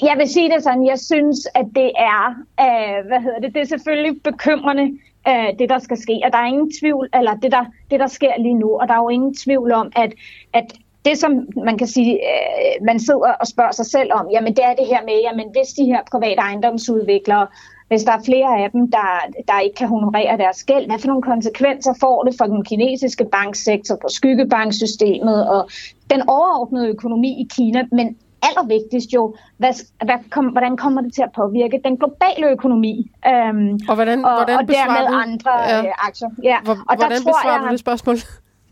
[0.01, 2.27] jeg vil sige det sådan, jeg synes, at det er,
[2.62, 4.84] uh, hvad hedder det, det er selvfølgelig bekymrende,
[5.29, 8.08] uh, det der skal ske, og der er ingen tvivl, eller det der, det der
[8.08, 10.13] sker lige nu, og der er jo ingen tvivl om, at,
[10.53, 10.73] at
[11.05, 11.31] det, som
[11.65, 14.88] man kan sige, øh, man sidder og spørger sig selv om, jamen det er det
[14.88, 17.47] her med, jamen hvis de her private ejendomsudviklere,
[17.88, 19.07] hvis der er flere af dem, der,
[19.47, 23.25] der ikke kan honorere deres gæld, hvad for nogle konsekvenser får det for den kinesiske
[23.31, 25.69] banksektor, på skyggebanksystemet og
[26.09, 29.73] den overordnede økonomi i Kina, men allervigtigst jo, hvad,
[30.05, 33.12] hvad kom, hvordan kommer det til at påvirke den globale økonomi?
[33.27, 35.83] Øhm, og hvordan, og, hvordan og dermed du, andre ja.
[35.83, 36.29] øh, aktier.
[36.43, 36.57] Ja.
[36.63, 38.15] Hvor, og hvordan der besvarer jeg, du det spørgsmål?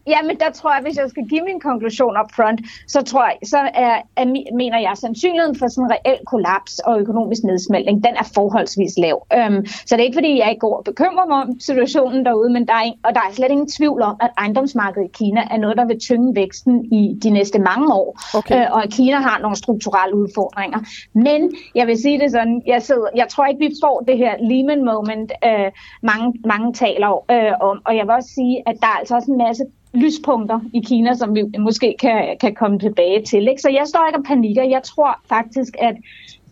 [0.07, 3.25] Ja, men der tror jeg, hvis jeg skal give min konklusion op front, så tror
[3.25, 4.25] jeg, så er, er,
[4.61, 8.93] mener jeg, at sandsynligheden for sådan en reel kollaps og økonomisk nedsmeltning, den er forholdsvis
[8.97, 9.17] lav.
[9.39, 12.49] Um, så det er ikke, fordi jeg ikke går og bekymrer mig om situationen derude,
[12.49, 15.57] men der er, og der er slet ingen tvivl om, at ejendomsmarkedet i Kina er
[15.57, 18.19] noget, der vil tynge væksten i de næste mange år.
[18.37, 18.65] Okay.
[18.65, 20.79] Uh, og at Kina har nogle strukturelle udfordringer.
[21.13, 24.33] Men jeg vil sige det sådan, jeg, sidder, jeg tror ikke, vi får det her
[24.49, 25.69] Lehman moment, uh,
[26.01, 27.81] mange, mange taler uh, om.
[27.85, 31.13] Og jeg vil også sige, at der er altså også en masse lyspunkter i Kina,
[31.13, 33.47] som vi måske kan, kan komme tilbage til.
[33.47, 33.61] Ikke?
[33.61, 34.63] Så jeg står ikke og panikker.
[34.63, 35.95] Jeg tror faktisk, at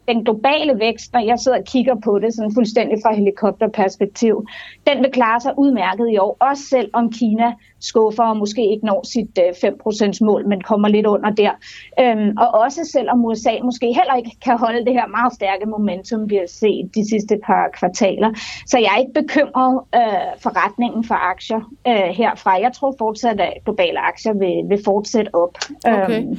[0.07, 4.45] den globale vækst, når jeg sidder og kigger på det sådan fuldstændig fra helikopterperspektiv,
[4.87, 8.85] den vil klare sig udmærket i år, også selv om Kina skuffer og måske ikke
[8.85, 9.71] når sit øh,
[10.21, 11.51] 5% mål, men kommer lidt under der.
[11.99, 16.29] Øhm, og også selvom USA måske heller ikke kan holde det her meget stærke momentum,
[16.29, 18.29] vi har set de sidste par kvartaler.
[18.67, 22.61] Så jeg er ikke bekymret øh, for retningen for aktier øh, herfra.
[22.61, 25.57] Jeg tror fortsat, at globale aktier vil, vil fortsætte op.
[25.85, 26.21] Okay.
[26.21, 26.37] Øhm,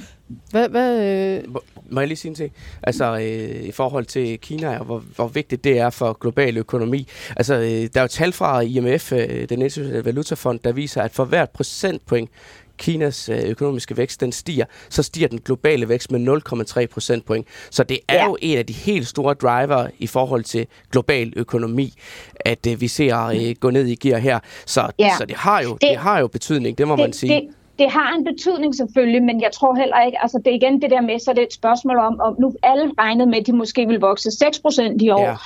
[0.51, 1.45] hvad, hvad, øh...
[1.91, 2.53] Må jeg lige sige en ting?
[2.83, 7.09] Altså, øh, i forhold til Kina, og hvor, hvor vigtigt det er for global økonomi.
[7.37, 11.13] Altså, øh, der er jo tal fra IMF, øh, den internationale valutafond, der viser, at
[11.13, 12.31] for hvert procentpoint,
[12.79, 16.43] Kinas øh, økonomiske vækst den stiger, så stiger den globale vækst med
[16.83, 17.47] 0,3 procentpoint.
[17.71, 18.25] Så det er ja.
[18.25, 21.95] jo en af de helt store driver i forhold til global økonomi,
[22.41, 24.39] at øh, vi ser øh, gå ned i gear her.
[24.67, 25.15] Så, ja.
[25.19, 27.35] så det, har jo, det, det har jo betydning, det må det, man sige.
[27.35, 30.83] Det, det har en betydning selvfølgelig, men jeg tror heller ikke, altså det er igen
[30.83, 33.47] det der med, så det er et spørgsmål om, om nu alle regnede med, at
[33.47, 35.21] de måske vil vokse 6% i år.
[35.21, 35.37] Ja.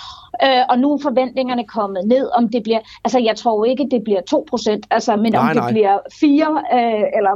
[0.44, 4.04] Øh, og nu er forventningerne kommet ned, om det bliver, altså jeg tror ikke, det
[4.04, 5.72] bliver 2%, altså, men nej, om det nej.
[5.72, 7.34] bliver 4 øh, eller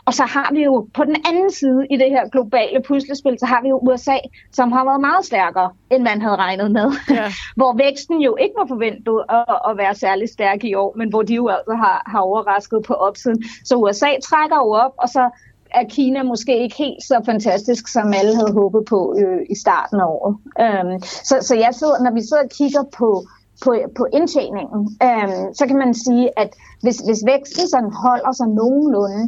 [0.00, 0.02] 4,8.
[0.06, 3.46] Og så har vi jo på den anden side i det her globale puslespil, så
[3.46, 4.16] har vi jo USA,
[4.52, 6.88] som har været meget stærkere, end man havde regnet med.
[7.10, 7.26] Ja.
[7.58, 11.22] hvor væksten jo ikke var forventet at, at være særlig stærk i år, men hvor
[11.22, 13.44] de jo altså har, har overrasket på opsiden.
[13.64, 15.30] Så USA trækker jo op, og så
[15.74, 20.00] er Kina måske ikke helt så fantastisk, som alle havde håbet på øh, i starten
[20.00, 20.36] af året.
[20.60, 23.24] Øhm, så, så jeg sidder, når vi sidder og kigger på,
[23.64, 26.50] på, på indtjeningen, øhm, så kan man sige, at
[26.82, 29.22] hvis, hvis væksten sådan holder sig nogenlunde,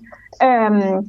[0.48, 1.08] øhm,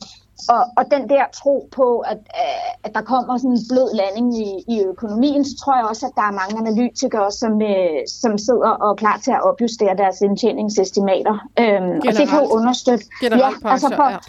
[0.49, 4.29] og, og den der tro på, at, øh, at der kommer sådan en blød landing
[4.45, 8.37] i, i økonomien, så tror jeg også, at der er mange analytikere, som, øh, som
[8.37, 11.35] sidder og er klar til at opjustere deres indtjeningsestimater.
[11.59, 13.05] Øhm, og det kan jo understøtte.
[13.21, 14.19] ja, altså for, ja.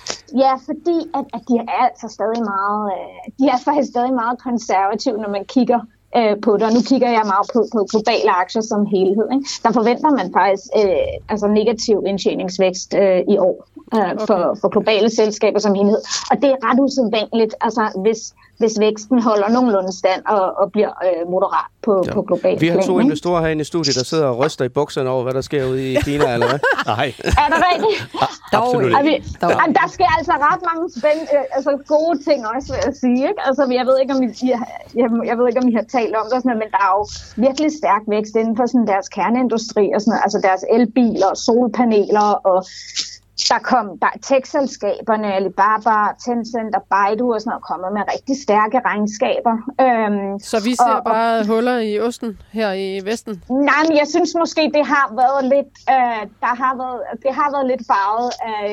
[0.45, 4.37] ja, fordi at, at de er altså stadig meget, øh, de er faktisk stadig meget
[4.49, 5.81] konservative, når man kigger
[6.19, 6.63] øh, på det.
[6.63, 9.27] Og nu kigger jeg meget på, på globale aktier som helhed.
[9.35, 9.47] Ikke?
[9.65, 13.57] Der forventer man faktisk øh, altså negativ indtjeningsvækst øh, i år
[13.95, 14.27] øh, okay.
[14.27, 16.01] for, for globale selskaber som helhed.
[16.31, 18.21] Og det er ret usædvanligt, altså hvis,
[18.59, 22.13] hvis væksten holder nogenlunde stand og, og bliver øh, moderat på, ja.
[22.13, 24.69] på global Vi har to plan, investorer herinde i studiet, der sidder og ryster i
[24.69, 26.61] bukserne over, hvad der sker ude i Kina, eller hvad?
[26.87, 27.09] Nej.
[27.43, 27.99] Er det rigtigt?
[28.59, 29.25] Absolut ikke.
[29.43, 29.49] Ja.
[29.81, 33.21] Der sker altså ret mange spændende, øh, altså gode ting også, vil jeg sige.
[33.31, 33.41] Ikke?
[33.49, 34.61] Altså, jeg ved ikke, om I, jeg,
[35.31, 37.05] jeg ved ikke, om I har talt om det, sådan, men der er jo
[37.47, 42.59] virkelig stærk vækst inden for sådan deres kerneindustri, og sådan, altså deres elbiler, solpaneler og
[43.49, 48.77] der kom der tech-selskaberne, Alibaba, Tencent og Baidu og sådan noget, kommet med rigtig stærke
[48.89, 49.55] regnskaber.
[49.85, 53.43] Øhm, så vi ser og, bare og, huller i osten her i Vesten?
[53.71, 57.49] Nej, men jeg synes måske, det har været lidt, øh, der har været, det har
[57.55, 58.65] været lidt farvet af,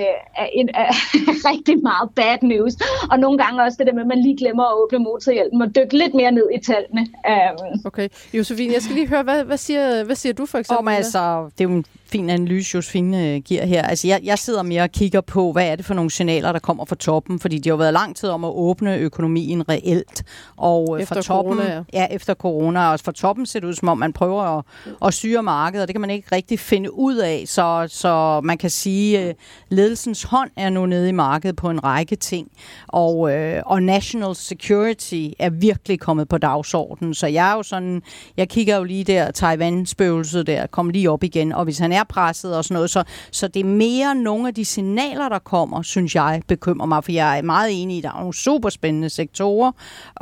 [0.41, 0.89] af, en, af
[1.51, 2.73] rigtig meget bad news.
[3.11, 5.69] Og nogle gange også det der med, at man lige glemmer at åbne motorhjelmen og
[5.75, 7.03] dykke lidt mere ned i tallene.
[7.31, 7.81] Øhm.
[7.85, 8.07] Okay.
[8.33, 10.87] Josefine, jeg skal lige høre, hvad, hvad, siger, hvad siger du for eksempel?
[10.87, 13.81] Om, altså, det er jo en fin analyse, Josefine øh, giver her.
[13.81, 16.59] Altså, jeg, jeg sidder mere og kigger på, hvad er det for nogle signaler, der
[16.59, 20.23] kommer fra toppen, fordi de har været lang tid om at åbne økonomien reelt.
[20.57, 22.01] Og øh, efter fra toppen, corona, ja.
[22.01, 22.07] ja.
[22.11, 24.63] efter corona, og fra toppen ser det ud, som om man prøver at,
[25.05, 28.57] at syre markedet, og det kan man ikke rigtig finde ud af, så, så man
[28.57, 29.33] kan sige, at øh,
[29.69, 32.47] ledelsens hånd er nu nede i markedet på en række ting,
[32.87, 38.01] og, øh, og national security er virkelig kommet på dagsordenen, så jeg er jo sådan,
[38.37, 42.00] jeg kigger jo lige der, Taiwan-spøgelset der, kom lige op igen, og hvis han er
[42.01, 42.89] er presset og sådan noget.
[42.89, 47.03] Så, så det er mere nogle af de signaler, der kommer, synes jeg, bekymrer mig,
[47.03, 49.71] for jeg er meget enig i, at der er nogle super spændende sektorer,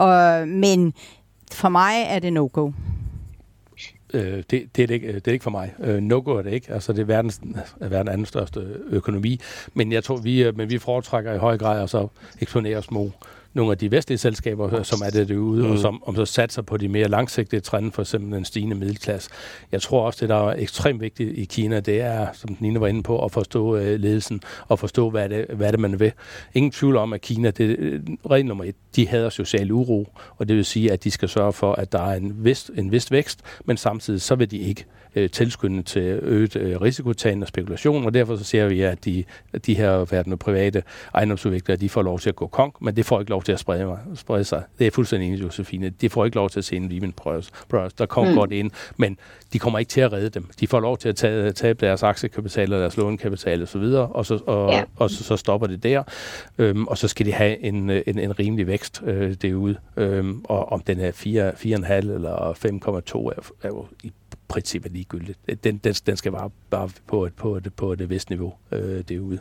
[0.01, 0.93] øh, men
[1.51, 2.71] for mig er det no-go.
[4.13, 5.73] Øh, det, det, er det, ikke, det er ikke for mig.
[5.79, 6.73] Øh, no-go er det ikke.
[6.73, 7.41] Altså, det er verdens,
[7.79, 9.39] verdens anden største økonomi.
[9.73, 12.07] Men jeg tror, vi, øh, men vi foretrækker i høj grad at så
[12.41, 13.11] eksponere små
[13.53, 15.71] nogle af de vestlige selskaber, som er det derude, mm.
[15.71, 19.29] og som om så satser på de mere langsigtede trender, for eksempel en stigende middelklasse.
[19.71, 22.87] Jeg tror også, det der er ekstremt vigtigt i Kina, det er, som Nina var
[22.87, 26.11] inde på, at forstå øh, ledelsen og forstå, hvad det, hvad det man vil.
[26.53, 30.07] Ingen tvivl om, at Kina, det er regel nummer et, de hader social uro,
[30.37, 32.91] og det vil sige, at de skal sørge for, at der er en vis, en
[32.91, 37.47] vis vækst, men samtidig så vil de ikke øh, tilskynde til øget øh, risikotagende og
[37.47, 39.23] spekulation, og derfor så ser vi, at de,
[39.65, 43.19] de her verdende private ejendomsudviklere, de får lov til at gå kong, men det får
[43.19, 44.63] ikke lov til at sprede, sprede sig.
[44.79, 45.89] Det er fuldstændig enig, Josefine.
[45.89, 47.51] De får ikke lov til at se en Lehman Brothers,
[47.97, 48.37] der kommer mm.
[48.37, 49.17] godt ind, men
[49.53, 50.45] de kommer ikke til at redde dem.
[50.59, 54.25] De får lov til at tage, tabe deres aktiekapital og deres lånekapital osv., og, og,
[54.25, 54.83] så, og, ja.
[54.95, 56.03] og så, så stopper det der.
[56.57, 59.75] Øhm, og så skal de have en, en, en rimelig vækst øh, derude.
[59.97, 64.11] Øhm, og om den er 4, 4,5 eller 5,2 er, er jo i
[64.49, 65.39] princippet ligegyldigt.
[65.47, 68.53] Øh, den, den, den skal bare, bare på et, på et, på et vist niveau
[68.71, 69.39] øh, derude.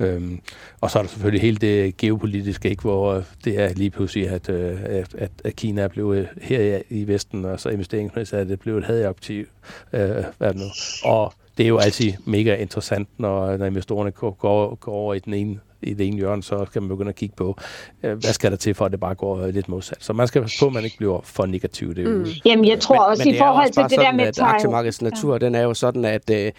[0.00, 0.40] Øhm,
[0.80, 4.28] og så er der selvfølgelig hele det geopolitiske, ikke, hvor øh, det er lige pludselig,
[4.28, 4.80] at, øh,
[5.18, 8.84] at, at Kina er blevet her i Vesten, og så investeringsmæssigt er det blevet et
[8.84, 9.46] hadaktiv.
[9.92, 10.00] Øh,
[10.38, 10.66] hvad er det nu?
[11.04, 15.18] Og det er jo altid mega interessant, når, når investorerne går, går, går over i
[15.18, 17.58] den ene i det ene hjørne, så skal man begynde at kigge på,
[18.02, 19.96] øh, hvad skal der til for, at det bare går lidt modsat.
[20.00, 21.94] Så man skal passe på, at man ikke bliver for negativ.
[21.94, 22.26] Det mm.
[22.44, 24.26] Jamen, jeg tror men, også men i forhold også til det sådan, der med...
[24.26, 25.38] At aktiemarkedets natur, ja.
[25.38, 26.52] den er jo sådan, at, øh,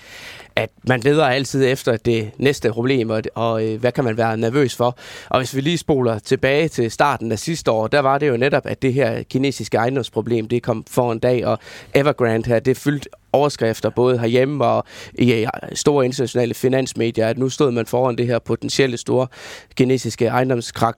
[0.56, 4.38] at man leder altid efter det næste problem, og, og øh, hvad kan man være
[4.38, 4.98] nervøs for.
[5.30, 8.38] Og hvis vi lige spoler tilbage til starten af sidste år, der var det jo
[8.38, 11.60] netop, at det her kinesiske ejendomsproblem, det kom for en dag, og
[11.94, 17.72] Evergrande her, det fyldte overskrifter, både herhjemme og i store internationale finansmedier, at nu stod
[17.72, 19.28] man foran det her potentielle store
[19.76, 20.98] kinesiske ejendomskrak.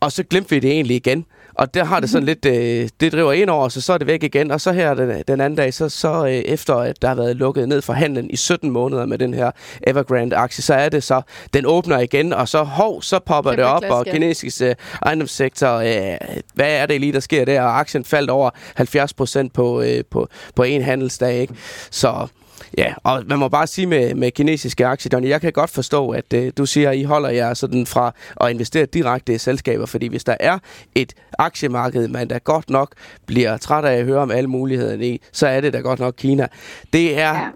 [0.00, 1.26] Og så glemte vi det egentlig igen.
[1.58, 4.06] Og der har det sådan lidt, øh, det driver ind over, så så er det
[4.06, 4.50] væk igen.
[4.50, 7.36] Og så her den, den anden dag, så, så øh, efter at der har været
[7.36, 9.50] lukket ned for handlen i 17 måneder med den her
[9.86, 11.22] Evergrande-aktie, så er det så,
[11.54, 16.16] den åbner igen, og så hov, så popper det op, og kinesisk øh, ejendomssektor, øh,
[16.54, 17.62] hvad er det lige, der sker der?
[17.62, 21.54] Og aktien faldt over 70 procent på, øh, på, på en handelsdag, ikke?
[21.90, 22.26] Så
[22.78, 26.10] Ja, og man må bare sige med, med kinesiske aktier, Donny, jeg kan godt forstå,
[26.10, 29.86] at øh, du siger, at I holder jer sådan fra at investere direkte i selskaber,
[29.86, 30.58] fordi hvis der er
[30.94, 32.94] et aktiemarked, man da godt nok
[33.26, 36.14] bliver træt af at høre om alle mulighederne i, så er det da godt nok
[36.16, 36.48] Kina.
[36.92, 37.48] Det er ja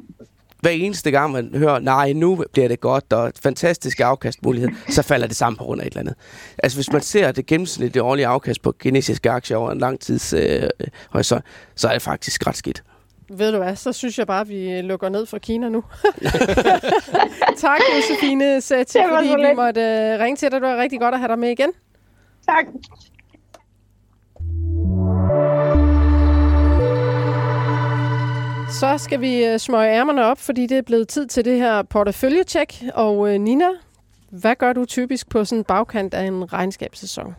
[0.60, 5.26] hver eneste gang, man hører, nej, nu bliver det godt, og fantastisk afkastmulighed, så falder
[5.26, 6.14] det sammen på grund af et eller andet.
[6.58, 10.32] Altså, hvis man ser det gennemsnitlige årlige afkast på kinesiske aktier over en lang tids
[10.32, 10.62] øh,
[11.10, 12.82] horisont, så er det faktisk ret skidt.
[13.33, 15.85] Ved du hvad, så synes jeg bare, at vi lukker ned for Kina nu.
[17.57, 20.61] tak, Josefine Sætti, fordi vi måtte uh, ringe til dig.
[20.61, 21.73] Det var rigtig godt at have dig med igen.
[22.47, 22.64] Tak.
[28.81, 31.83] Så skal vi uh, smøge ærmerne op, fordi det er blevet tid til det her
[31.83, 32.83] portefølje-check.
[32.95, 33.69] Og uh, Nina,
[34.31, 37.35] hvad gør du typisk på sådan en bagkant af en regnskabssæson?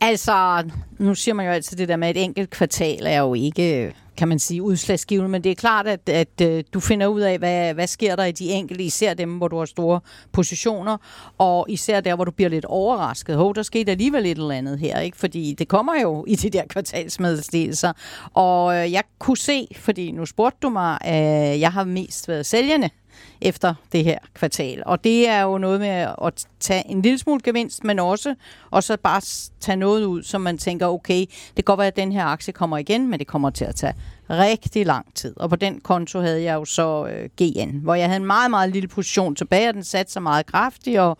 [0.00, 0.64] Altså,
[0.98, 3.94] nu siger man jo altid det der med, at et enkelt kvartal er jo ikke
[4.18, 7.38] kan man sige, udslagsgivende, men det er klart, at, at, at du finder ud af,
[7.38, 10.00] hvad, hvad sker der i de enkelte, især dem, hvor du har store
[10.32, 10.96] positioner,
[11.38, 13.36] og især der, hvor du bliver lidt overrasket.
[13.36, 15.16] Hov, der skete alligevel et eller andet her, ikke?
[15.16, 17.92] fordi det kommer jo i de der kvartalsmeddelelser.
[18.34, 22.46] Og øh, jeg kunne se, fordi nu spurgte du mig, at jeg har mest været
[22.46, 22.90] sælgende
[23.40, 24.82] efter det her kvartal.
[24.86, 25.88] Og det er jo noget med
[26.24, 28.34] at tage en lille smule gevinst, men også
[28.70, 29.20] og så bare
[29.60, 32.52] tage noget ud, som man tænker, okay, det kan godt være, at den her aktie
[32.52, 33.94] kommer igen, men det kommer til at tage
[34.30, 35.34] rigtig lang tid.
[35.36, 38.50] Og på den konto havde jeg jo så øh, GN, hvor jeg havde en meget,
[38.50, 41.18] meget lille position tilbage, og den satte sig meget kraftigt, og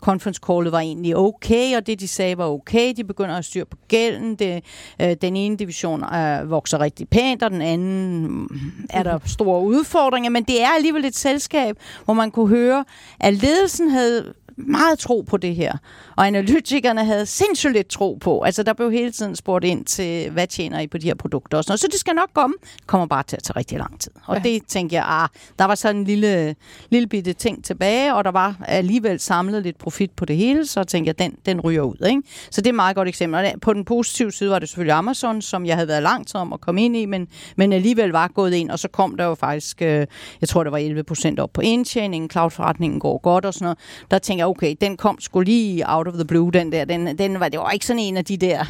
[0.00, 2.92] conference callet var egentlig okay, og det de sagde var okay.
[2.96, 4.34] De begynder at styre på gælden.
[4.34, 4.64] Det,
[5.02, 9.62] øh, den ene division øh, vokser rigtig pænt, og den anden mm, er der store
[9.62, 12.84] udfordringer, men det er alligevel et selskab, hvor man kunne høre,
[13.20, 14.34] at ledelsen havde
[14.66, 15.72] meget tro på det her.
[16.16, 18.40] Og analytikerne havde sindssygt lidt tro på.
[18.42, 21.58] Altså, der blev hele tiden spurgt ind til, hvad tjener I på de her produkter
[21.58, 21.80] og sådan noget.
[21.80, 22.54] Så det skal nok komme.
[22.76, 24.10] Det kommer bare til at tage rigtig lang tid.
[24.26, 24.42] Og ja.
[24.42, 26.56] det tænkte jeg, ah, der var sådan en lille,
[26.90, 30.84] lille bitte ting tilbage, og der var alligevel samlet lidt profit på det hele, så
[30.84, 32.06] tænkte jeg, den, den ryger ud.
[32.06, 32.22] Ikke?
[32.50, 33.44] Så det er et meget godt eksempel.
[33.44, 36.52] Og på den positive side var det selvfølgelig Amazon, som jeg havde været langt om
[36.52, 39.34] at komme ind i, men, men alligevel var gået ind, og så kom der jo
[39.34, 40.06] faktisk, øh,
[40.40, 43.78] jeg tror, der var 11 procent op på indtjeningen, cloud-forretningen går godt og sådan noget.
[44.10, 46.84] Der tænker jeg, okay, den kom skulle lige out of the blue, den der.
[46.84, 48.64] Den, den var, det var ikke sådan en af de der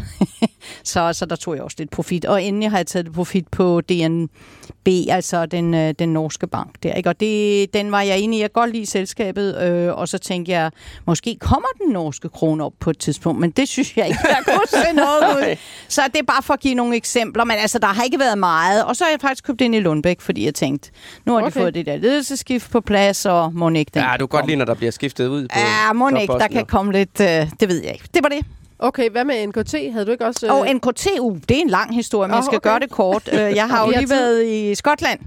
[0.85, 2.25] så, så der tog jeg også lidt profit.
[2.25, 6.93] Og endelig har jeg taget profit på DNB, altså den, øh, den norske bank der.
[6.93, 7.09] Ikke?
[7.09, 8.41] Og det, den var jeg inde i.
[8.41, 10.71] Jeg godt lide selskabet, øh, og så tænkte jeg,
[11.07, 14.53] måske kommer den norske krone op på et tidspunkt, men det synes jeg ikke, der
[14.53, 15.57] kunne se noget ud.
[15.89, 18.39] Så det er bare for at give nogle eksempler, men altså, der har ikke været
[18.39, 18.85] meget.
[18.85, 20.91] Og så har jeg faktisk købt ind i Lundbæk, fordi jeg tænkte,
[21.25, 21.47] nu har okay.
[21.47, 24.57] de fået det der ledelsesskift på plads, og Monique, den Ja, du kan godt lide,
[24.57, 27.27] når der bliver skiftet ud på Ja, Monique, der kan komme lidt, øh,
[27.61, 28.09] det ved jeg ikke.
[28.15, 28.47] Det var det.
[28.83, 29.75] Okay, hvad med NKT?
[29.93, 30.47] Havde du ikke også...
[30.51, 30.75] Og øh...
[30.75, 32.71] NKT, uh, det er en lang historie, men oh, jeg skal okay.
[32.71, 33.29] gøre det kort.
[33.33, 35.21] Øh, jeg har jo lige været i Skotland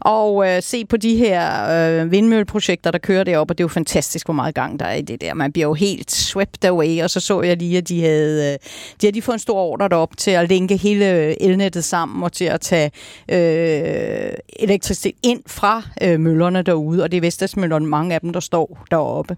[0.00, 3.68] og uh, se på de her uh, vindmølleprojekter, der kører deroppe, og det er jo
[3.68, 5.34] fantastisk, hvor meget gang der er i det der.
[5.34, 8.66] Man bliver jo helt swept away, og så så jeg lige, at de havde, uh,
[9.00, 12.32] de havde de fået en stor ordre derop til at linke hele elnettet sammen og
[12.32, 12.90] til at tage
[13.32, 18.40] uh, elektricitet ind fra uh, møllerne derude, og det er Vestasmøllerne, mange af dem, der
[18.40, 19.36] står deroppe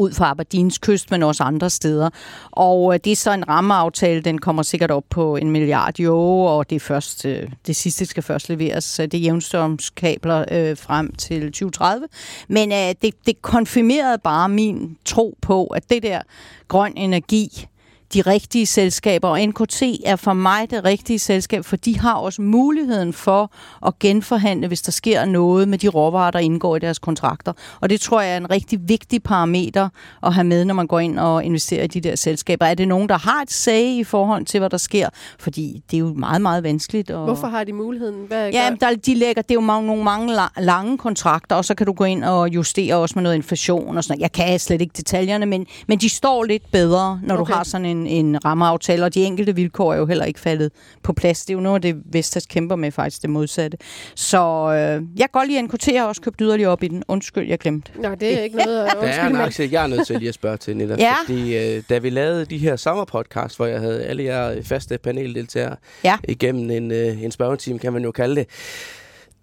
[0.00, 2.10] ud fra Aberdeens kyst, men også andre steder.
[2.50, 6.44] Og øh, det er så en rammeaftale, den kommer sikkert op på en milliard euro,
[6.44, 9.00] og det, først, øh, det sidste skal først leveres.
[9.00, 12.08] Øh, det er jævnstrømskabler øh, frem til 2030.
[12.48, 16.20] Men øh, det, det konfirmerede bare min tro på, at det der
[16.68, 17.66] grøn energi,
[18.14, 22.42] de rigtige selskaber, og NKT er for mig det rigtige selskab, for de har også
[22.42, 23.52] muligheden for
[23.86, 27.52] at genforhandle, hvis der sker noget med de råvarer, der indgår i deres kontrakter.
[27.80, 29.88] Og det tror jeg er en rigtig vigtig parameter
[30.22, 32.66] at have med, når man går ind og investerer i de der selskaber.
[32.66, 35.08] Er det nogen, der har et sag i forhold til, hvad der sker?
[35.38, 37.10] Fordi det er jo meget, meget vanskeligt.
[37.10, 37.24] Og...
[37.24, 38.24] Hvorfor har de muligheden?
[38.28, 41.74] Hvad ja, der, de lægger, det er jo mange, nogle mange lange kontrakter, og så
[41.74, 44.22] kan du gå ind og justere også med noget inflation og sådan noget.
[44.22, 47.52] Jeg kan slet ikke detaljerne, men, men de står lidt bedre, når okay.
[47.52, 50.72] du har sådan en, en rammeaftale, og de enkelte vilkår er jo heller ikke faldet
[51.02, 51.44] på plads.
[51.44, 53.78] Det er jo noget af det, Vestas kæmper med faktisk det modsatte.
[54.14, 57.02] Så øh, jeg kan godt lide NKT, jeg har også købt yderligere op i den.
[57.08, 57.92] Undskyld, jeg glemte.
[58.02, 58.90] Nå, det er ikke noget.
[59.00, 60.96] Der er en aktie, jeg er nødt til lige at spørge til, Nilla.
[60.98, 61.14] ja.
[61.26, 65.76] Fordi øh, da vi lavede de her sommerpodcast, hvor jeg havde alle jer faste paneldeltagere
[66.04, 66.16] ja.
[66.28, 68.46] igennem en, øh, en spørgetime, kan man jo kalde det,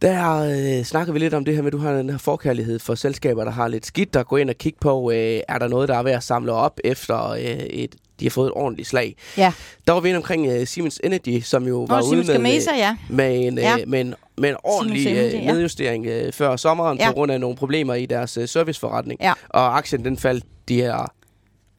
[0.01, 2.79] der øh, snakker vi lidt om det her med, at du har den her forkærlighed
[2.79, 5.67] for selskaber, der har lidt skidt, der går ind og kigge på, øh, er der
[5.67, 8.89] noget, der er ved at samle op efter øh, et de har fået et ordentligt
[8.89, 9.15] slag.
[9.37, 9.53] Ja.
[9.87, 12.71] Der var vi inde omkring uh, Siemens Energy, som jo var oh, ude med, Gamesa,
[12.75, 12.97] ja.
[13.09, 13.75] med, en, ja.
[13.75, 17.07] uh, med, en, med en ordentlig Energy, uh, nedjustering uh, før sommeren ja.
[17.07, 19.19] på grund af nogle problemer i deres uh, serviceforretning.
[19.21, 19.33] Ja.
[19.49, 21.11] Og aktien den faldt de her,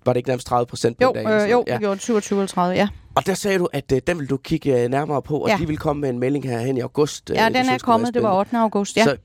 [0.05, 1.29] var det ikke nærmest 30 procent på jo, dagen?
[1.29, 1.73] Øh, jo, ja.
[1.73, 2.89] det gjorde 27 eller 30, ja.
[3.15, 5.57] Og der sagde du, at uh, den vil du kigge uh, nærmere på, og ja.
[5.57, 7.31] de vil komme med en melding her hen i august.
[7.35, 8.57] Ja, uh, den er kommet, det var 8.
[8.57, 9.05] august, ja.
[9.05, 9.17] Så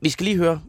[0.00, 0.60] vi skal lige høre,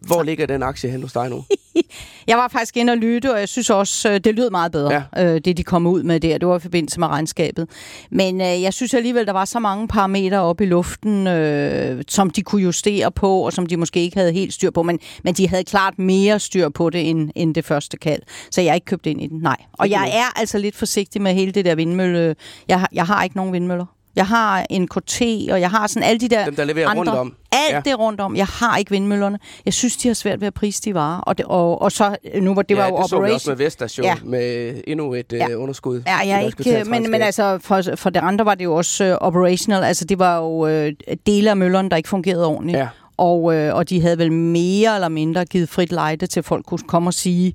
[0.00, 1.44] hvor ligger den aktie hen hos dig nu?
[2.28, 5.04] jeg var faktisk inde og lytte, og jeg synes også, øh, det lød meget bedre,
[5.16, 5.34] ja.
[5.34, 6.38] øh, det de kom ud med der.
[6.38, 7.68] Det var i forbindelse med regnskabet.
[8.10, 12.30] Men øh, jeg synes alligevel, der var så mange parametre oppe i luften, øh, som
[12.30, 14.82] de kunne justere på, og som de måske ikke havde helt styr på.
[14.82, 18.22] Men, men de havde klart mere styr på det, end, end det første kald.
[18.50, 19.56] Så jeg har ikke købt ind i den, nej.
[19.72, 22.36] Og jeg er altså lidt forsigtig med hele det der vindmølle.
[22.68, 23.86] Jeg, jeg har ikke nogen vindmøller.
[24.16, 27.00] Jeg har en KT, og jeg har sådan alle de der Dem, der leverer andre,
[27.00, 27.34] rundt om.
[27.52, 27.90] Alt ja.
[27.90, 28.36] det rundt om.
[28.36, 29.38] Jeg har ikke vindmøllerne.
[29.64, 31.20] Jeg synes, de har svært ved at prise de varer.
[31.20, 33.08] Og, det, og, og så, nu var det ja, var jo det operation.
[33.08, 34.14] så vi også med Vestation, ja.
[34.24, 35.56] med endnu et ja.
[35.56, 36.02] uh, underskud.
[36.06, 39.26] Ja, jeg ikke, men, men altså, for, for det andre var det jo også uh,
[39.26, 39.84] operational.
[39.84, 40.92] Altså, det var jo uh,
[41.26, 42.78] dele af møllerne, der ikke fungerede ordentligt.
[42.78, 42.88] Ja.
[43.16, 46.78] Og, uh, og de havde vel mere eller mindre givet frit lejde til folk kunne
[46.88, 47.54] komme og sige,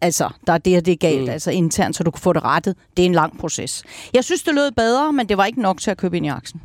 [0.00, 1.28] altså, der er det og det er galt, mm.
[1.28, 2.76] altså internt, så du kan få det rettet.
[2.96, 3.84] Det er en lang proces.
[4.14, 6.28] Jeg synes, det lød bedre, men det var ikke nok til at købe ind i
[6.28, 6.62] aktien.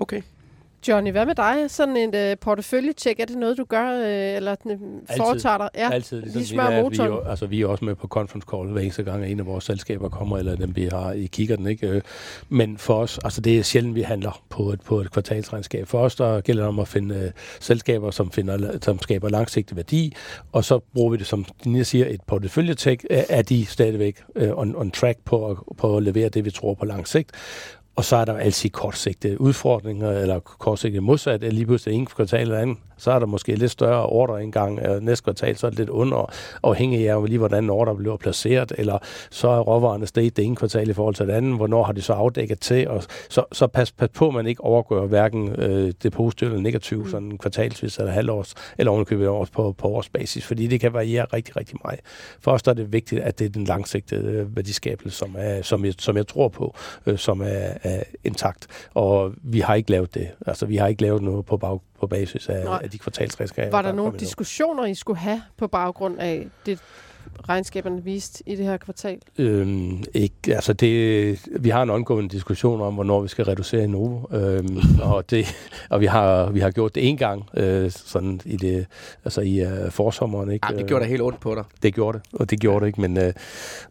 [0.00, 0.22] Okay.
[0.88, 1.56] Johnny, hvad med dig?
[1.68, 4.72] Sådan en uh, portefølje-check, er det noget, du gør, uh, eller uh,
[5.16, 5.68] foretager dig?
[5.74, 6.20] Ja, altid.
[6.20, 7.10] Ligesom, lige smør motoren.
[7.10, 9.40] Vi er, altså, vi er også med på conference call hver eneste gang, at en
[9.40, 11.66] af vores selskaber kommer, eller dem vi har i kigger den.
[11.66, 12.02] Ikke?
[12.48, 15.88] Men for os, altså det er sjældent, vi handler på et, på et kvartalsregnskab.
[15.88, 19.76] For os, der gælder det om at finde uh, selskaber, som, finder, som skaber langsigtet
[19.76, 20.14] værdi,
[20.52, 23.04] og så bruger vi det, som Nina siger, et portefølje-check.
[23.10, 26.74] Er de stadigvæk uh, on, on track på at, på at levere det, vi tror
[26.74, 27.30] på lang sigt?
[28.00, 32.58] Og så er der altid kortsigtede udfordringer, eller kortsigtede modsat, lige pludselig en kvartal eller
[32.58, 35.88] anden så er der måske lidt større ordreindgang øh, næste kvartal, så er det lidt
[35.88, 36.32] under,
[36.62, 38.98] afhængig af lige, hvordan ordre bliver placeret, eller
[39.30, 42.02] så er råvarerne steget det ene kvartal i forhold til det andet, hvornår har de
[42.02, 45.92] så afdækket til, og så, så pas, pas på, at man ikke overgør hverken øh,
[46.02, 47.10] det positive eller negative, mm.
[47.10, 51.56] sådan kvartalsvis eller halvårs, eller ovenikøbet års på, på årsbasis, fordi det kan variere rigtig,
[51.56, 52.00] rigtig meget.
[52.40, 55.84] For os er det vigtigt, at det er den langsigtede øh, værdiskabelse, som, er, som,
[55.84, 56.74] jeg, som jeg tror på,
[57.06, 58.66] øh, som er, er intakt.
[58.94, 60.28] Og vi har ikke lavet det.
[60.46, 63.70] Altså, vi har ikke lavet noget på bag, på basis af, af de kvartalsregnskaber.
[63.70, 66.80] Var der, der nogle diskussioner, I skulle have på baggrund af det,
[67.48, 69.18] regnskaberne vist i det her kvartal?
[69.38, 73.86] Øhm, ikke, altså det, vi har en ongående diskussion om, hvornår vi skal reducere i
[73.86, 74.80] Novo, øhm,
[75.12, 75.46] og, det,
[75.90, 78.86] og vi, har, vi har gjort det en gang øh, sådan i, det,
[79.24, 80.50] altså i uh, forsommeren.
[80.50, 80.66] Ikke?
[80.70, 81.64] Ja, det gjorde da helt ondt på dig.
[81.82, 83.32] Det gjorde det, og det gjorde det ikke, men, øh,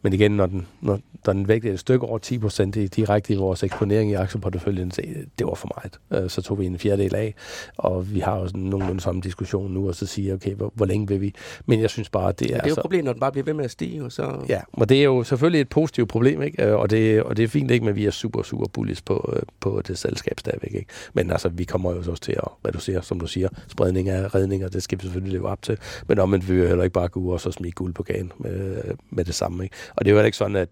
[0.02, 3.36] men igen, når den, når, når den vægtede et stykke over 10 procent direkte i
[3.36, 5.02] vores eksponering i aktieporteføljen, så
[5.38, 6.22] det var for meget.
[6.22, 7.34] Øh, så tog vi en fjerdedel af,
[7.76, 11.08] og vi har også nogenlunde samme diskussion nu, og så siger okay, hvor, hvor længe
[11.08, 11.34] vil vi?
[11.66, 12.50] Men jeg synes bare, at det er...
[12.50, 14.04] Ja, det er jo et problem, når den bare bliver ved med at stige.
[14.04, 14.44] Og så...
[14.48, 16.64] Ja, og det er jo selvfølgelig et positivt problem, ikke?
[16.64, 17.84] Øh, og, det, og det er fint, ikke?
[17.84, 20.74] men vi er super, super bullish på, øh, på det selskab stadigvæk.
[20.74, 20.86] Ikke?
[21.12, 24.68] Men altså, vi kommer jo også til at reducere, som du siger, spredning af redninger,
[24.68, 25.78] det skal vi selvfølgelig leve op til.
[26.06, 28.02] Men omvendt vil vi jo heller ikke bare gå ud og så smide guld på
[28.02, 29.64] gaden med, med det samme.
[29.64, 29.76] Ikke?
[29.96, 30.68] Og det er jo ikke sådan, at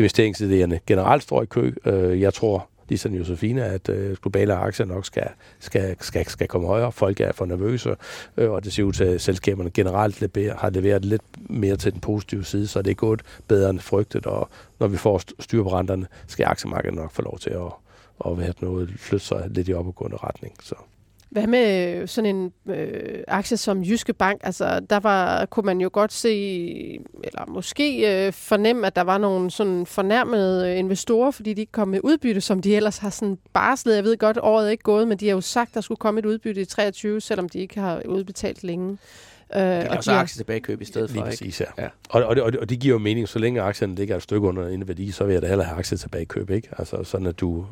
[0.00, 1.72] investeringsidéerne generelt står i kø.
[1.86, 5.28] Øh, jeg tror, ligesom Josefine, at øh, globale aktier nok skal,
[5.60, 6.92] skal, skal, skal komme højere.
[6.92, 7.96] Folk er for nervøse,
[8.36, 11.92] øh, og det ser ud til, at selskaberne generelt leverer, har leveret lidt mere til
[11.92, 14.48] den positive side, så det er gået bedre end frygtet, og
[14.80, 17.72] når vi får styr på renterne, skal aktiemarkedet nok få lov til at,
[18.26, 20.54] at være noget, flytte sig lidt i opadgående retning.
[20.62, 20.74] Så.
[21.32, 24.40] Hvad med sådan en øh, aktie som Jyske Bank?
[24.44, 26.30] Altså, der var, kunne man jo godt se,
[27.24, 31.88] eller måske øh, fornemme, at der var nogle sådan fornærmede investorer, fordi de ikke kom
[31.88, 33.96] med udbytte, som de ellers har sådan barslet.
[33.96, 35.98] Jeg ved godt, året er ikke gået, men de har jo sagt, at der skulle
[35.98, 38.98] komme et udbytte i 23, selvom de ikke har udbetalt længe.
[39.54, 41.82] Øh, det er også aktie tilbage køb i stedet for, Lige præcis, ja.
[41.82, 41.88] ja.
[42.08, 44.68] Og, og, og, og det giver jo mening, så længe aktierne ligger et stykke under
[44.68, 46.68] en værdi, så vil jeg da hellere have aktier tilbage køb, ikke?
[46.78, 47.66] Altså sådan, at du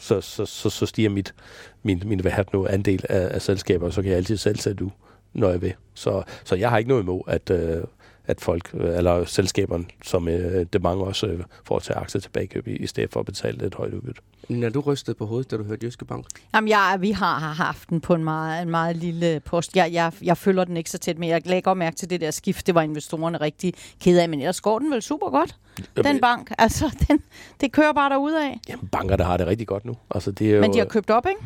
[0.00, 1.34] så, så, så, så stiger mit,
[1.82, 4.84] min, min hvad nu, andel af, af selskaber, og så kan jeg altid selv sætte
[4.84, 4.90] du,
[5.32, 5.74] når jeg vil.
[5.94, 7.84] Så, så jeg har ikke noget imod, at, øh,
[8.26, 12.62] at folk, øh, eller selskaberne, som øh, det mange også øh, får til aktier tilbage
[12.66, 14.20] i, i stedet for at betale et højt udbytte.
[14.48, 16.26] Når du rystede på hovedet, da du hørte Jyske Bank?
[16.54, 19.76] Jamen, jeg, vi har, har haft den på en meget, en meget lille post.
[19.76, 22.30] Jeg, jeg, jeg følger den ikke så tæt, men jeg lægger mærke til det der
[22.30, 22.66] skift.
[22.66, 25.56] Det var investorerne rigtig ked af, men ellers går den vel super godt,
[25.96, 26.52] Jamen, den bank.
[26.58, 27.22] Altså, den,
[27.60, 28.60] det kører bare af.
[28.68, 29.96] Jamen, banker, der har det rigtig godt nu.
[30.10, 31.40] Altså, det er jo, men de har købt op, ikke?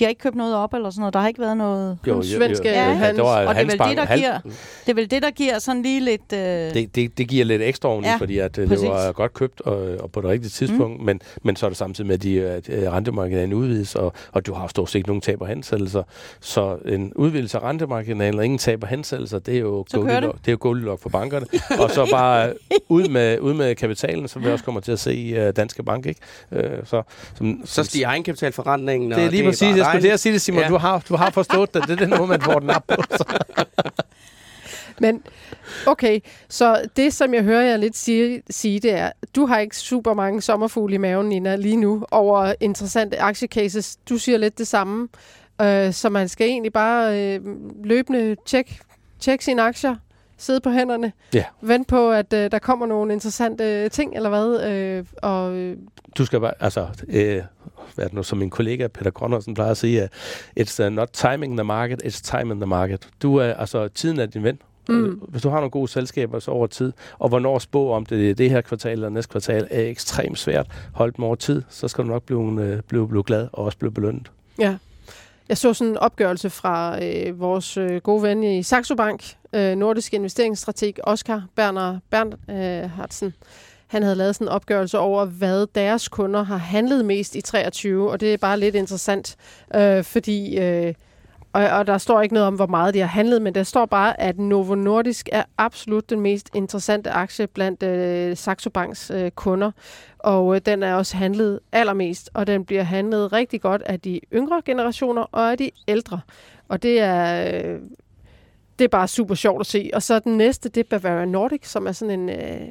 [0.00, 1.14] De har ikke købt noget op eller sådan noget.
[1.14, 3.06] Der har ikke været noget jo, jo, svenske ja, ja.
[3.06, 4.40] ja, var og det er, vel det, der giver,
[4.86, 6.22] det er vel det, der giver sådan lige lidt...
[6.32, 6.38] Uh...
[6.38, 9.60] Det, det, det giver lidt ekstra oveni, ja, fordi at, uh, det var godt købt
[9.60, 11.06] og, og på det rigtige tidspunkt, mm.
[11.06, 14.54] men, men så er det samtidig med, at de, at rentemarginalen udvides, og, og du
[14.54, 16.02] har stort set nogen taber hensættelser.
[16.40, 20.52] Så en udvidelse af rentemarginalen og ingen taber hensættelser, det er jo Goldilocks, det er
[20.52, 21.46] jo Goldilocks for bankerne.
[21.84, 22.52] og så bare
[22.88, 26.06] ud med, ud med kapitalen, som vi også kommer til at se i Danske Bank.
[26.06, 26.20] Ikke?
[26.84, 27.02] Så,
[27.34, 29.10] som, så stiger egenkapitalforretningen.
[29.10, 30.62] Det er lige præcis skulle til at sige det, Simon.
[30.62, 30.68] Ja.
[30.68, 31.82] Du, har, du har forstået det.
[31.82, 33.02] Det er den måde, man får den op på.
[35.00, 35.22] Men
[35.86, 39.76] okay, så det, som jeg hører jer lidt sige, sige, det er, du har ikke
[39.76, 43.96] super mange sommerfugle i maven, Nina, lige nu, over interessante aktiecases.
[44.08, 45.08] Du siger lidt det samme.
[45.60, 47.40] Øh, så man skal egentlig bare øh,
[47.84, 48.80] løbende tjekke
[49.20, 49.96] tjek sine aktier,
[50.38, 51.44] sidde på hænderne, ja.
[51.60, 54.70] vente på, at øh, der kommer nogle interessante ting, eller hvad?
[54.70, 55.76] Øh, og, øh,
[56.18, 57.42] du skal bare, altså, øh,
[57.94, 60.08] hvad det nu, som min kollega Peter Grønnersen plejer at sige,
[60.60, 63.08] it's uh, not timing the market, it's time in the market.
[63.22, 64.58] Du er, altså, tiden er din ven.
[64.88, 65.20] Mm.
[65.28, 68.50] Hvis du har nogle gode selskaber så over tid, og hvornår spå om det det
[68.50, 72.08] her kvartal eller næste kvartal er ekstremt svært, hold dem over tid, så skal du
[72.08, 74.30] nok blive, øh, blive, blive glad og også blive belønnet.
[74.58, 74.76] Ja.
[75.48, 79.76] Jeg så sådan en opgørelse fra øh, vores øh, gode ven i Saxo Bank, øh,
[79.76, 83.26] nordisk investeringsstrateg Oscar Berner Bernhardsen.
[83.26, 83.32] Øh,
[83.90, 88.10] han havde lavet sådan en opgørelse over, hvad deres kunder har handlet mest i 23,
[88.10, 89.36] og det er bare lidt interessant,
[89.74, 90.58] øh, fordi...
[90.58, 90.94] Øh,
[91.52, 93.86] og, og der står ikke noget om, hvor meget de har handlet, men der står
[93.86, 99.30] bare, at Novo Nordisk er absolut den mest interessante aktie blandt øh, Saxo Banks øh,
[99.30, 99.70] kunder.
[100.18, 104.20] Og øh, den er også handlet allermest, og den bliver handlet rigtig godt af de
[104.34, 106.20] yngre generationer og af de ældre.
[106.68, 107.52] Og det er...
[107.54, 107.80] Øh,
[108.78, 109.90] det er bare super sjovt at se.
[109.94, 112.68] Og så den næste, det er Bavaria Nordic, som er sådan en øh,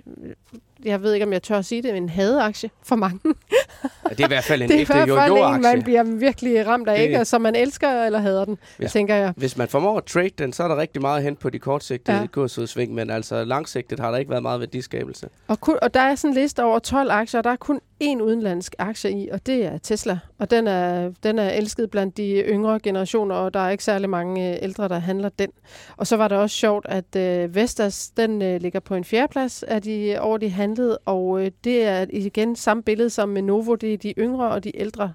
[0.86, 3.20] jeg ved ikke, om jeg tør at sige det, en hadeaktie for mange.
[3.24, 5.56] ja, det er i hvert fald en det er ægte jojo-aktie.
[5.56, 7.26] en, man bliver virkelig ramt af, det, ikke?
[7.26, 9.34] Så man elsker eller hader den, hvis, tænker jeg.
[9.38, 12.18] Hvis man formår at trade den, så er der rigtig meget hen på de kortsigtede
[12.18, 12.28] ja.
[12.28, 15.30] kursudsving, men altså langsigtet har der ikke været meget værdiskabelse.
[15.48, 17.80] Og, kun, og der er sådan en liste over 12 aktier, og der er kun
[18.04, 20.20] én udenlandsk aktie i, og det er Tesla.
[20.40, 24.10] Og den er, den er elsket blandt de yngre generationer, og der er ikke særlig
[24.10, 25.50] mange øh, ældre, der handler den.
[25.98, 29.64] Og så var det også sjovt, at øh, Vestas, den øh, ligger på en fjerdeplads
[29.64, 33.76] af de, over de handlet, og øh, det er igen samme billede som med Novo.
[33.76, 35.14] Det er de yngre og de ældre,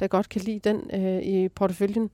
[0.00, 2.10] der godt kan lide den øh, i porteføljen.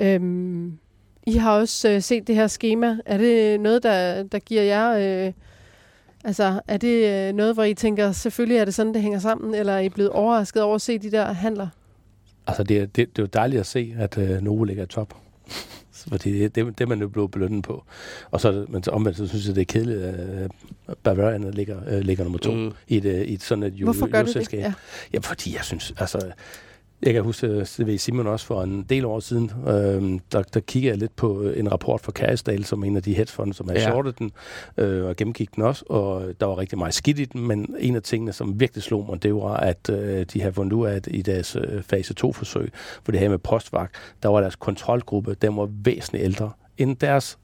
[0.00, 0.78] Øhm,
[1.26, 2.96] I har også øh, set det her schema.
[3.06, 5.26] Er det noget, der, der giver jer...
[5.26, 5.32] Øh,
[6.24, 9.54] Altså, er det øh, noget, hvor I tænker, selvfølgelig er det sådan, det hænger sammen,
[9.54, 11.68] eller er I blevet overrasket over at se de der handler?
[12.46, 15.14] Altså, det, det, det er jo dejligt at se, at øh, Novo ligger i top.
[16.08, 17.84] Fordi det, det, det man jo blevet belønnet på.
[18.30, 20.50] Og så, men så omvendt, så synes jeg, det er kedeligt, at
[21.02, 22.72] Bavarian ligger, uh, ligger nummer to mm.
[22.88, 24.52] i, et, uh, i et sådan et Hvorfor gør det det?
[24.52, 24.72] Ja.
[25.12, 26.32] ja, fordi jeg synes, altså,
[27.02, 27.46] jeg kan huske,
[27.78, 31.42] ved Simon også for en del år siden, øh, der, der kiggede jeg lidt på
[31.42, 33.80] en rapport fra Carisdale, som en af de hedgefonde, som har ja.
[33.80, 34.30] shortet den,
[34.76, 37.96] øh, og gennemgik den også, og der var rigtig meget skidt i den, men en
[37.96, 40.94] af tingene, som virkelig slog mig, det var, at øh, de har fundet ud af,
[40.94, 42.70] at i deres øh, fase 2-forsøg,
[43.04, 47.38] hvor det her med postvagt, der var deres kontrolgruppe, den var væsentligt ældre end deres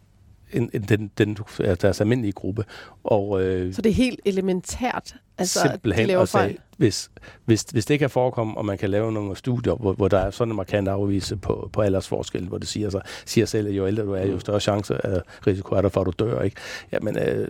[0.53, 2.65] end, end den, den, deres almindelige gruppe.
[3.05, 6.59] Og, øh, så det er helt elementært, altså, simpelthen de laver fejl?
[6.77, 7.11] Hvis,
[7.45, 10.31] hvis, hvis det kan forekomme, og man kan lave nogle studier, hvor, hvor der er
[10.31, 13.87] sådan en markant afvise på, på aldersforskel, hvor det siger, sig, siger selv, at jo
[13.87, 16.41] ældre du er, jo større chance af risiko er der for, at du dør.
[16.41, 16.57] Ikke?
[16.93, 17.49] Jamen, øh,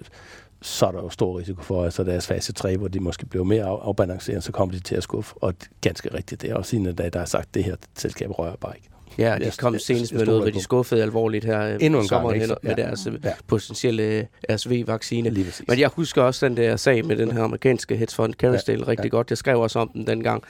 [0.63, 3.27] så er der jo stor risiko for, at altså deres fase 3, hvor de måske
[3.27, 5.35] bliver mere af, afbalanceret, så kommer de til at skuffe.
[5.37, 8.39] Og ganske rigtigt, det er også en af der har sagt, at det her selskab
[8.39, 8.94] rører bare ikke.
[9.19, 12.33] Ja, de kom senest med noget, hvor de skuffede alvorligt her øh, Endnu en gang,
[12.33, 13.33] hen, med deres øh, ja.
[13.47, 15.31] potentielle øh, RSV-vaccine.
[15.69, 18.89] Men jeg husker også den der sag med den her amerikanske hedgefond, Carousel, ja.
[18.89, 19.09] rigtig ja.
[19.09, 19.31] godt.
[19.31, 20.43] Jeg skrev også om den dengang.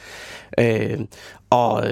[0.58, 1.00] Øh,
[1.50, 1.84] og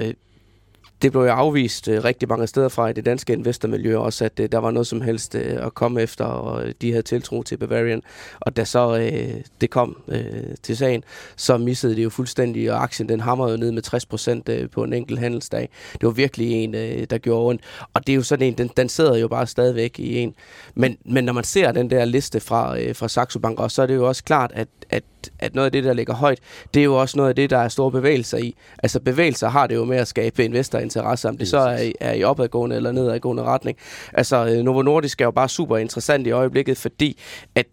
[1.03, 4.39] det blev jo afvist øh, rigtig mange steder fra i det danske investormiljø også, at
[4.39, 7.57] øh, der var noget som helst øh, at komme efter, og de havde tiltro til
[7.57, 8.01] Bavarian.
[8.39, 11.03] Og da så øh, det kom øh, til sagen,
[11.35, 14.69] så missede det jo fuldstændig, og aktien den hamrede jo ned med 60 procent øh,
[14.69, 15.69] på en enkelt handelsdag.
[15.93, 17.61] Det var virkelig en, øh, der gjorde ondt.
[17.93, 20.35] Og det er jo sådan en, den, den sidder jo bare stadigvæk i en.
[20.75, 23.85] Men, men når man ser den der liste fra, øh, fra Saxo Bank, så er
[23.85, 25.03] det jo også klart, at, at
[25.39, 26.39] at noget af det, der ligger højt,
[26.73, 28.55] det er jo også noget af det, der er store bevægelser i.
[28.83, 32.23] Altså bevægelser har det jo med at skabe investorinteresse, om det så er, er i
[32.23, 33.77] opadgående eller nedadgående retning.
[34.13, 37.19] Altså øh, Novo Nordisk er jo bare super interessant i øjeblikket, fordi
[37.55, 37.65] at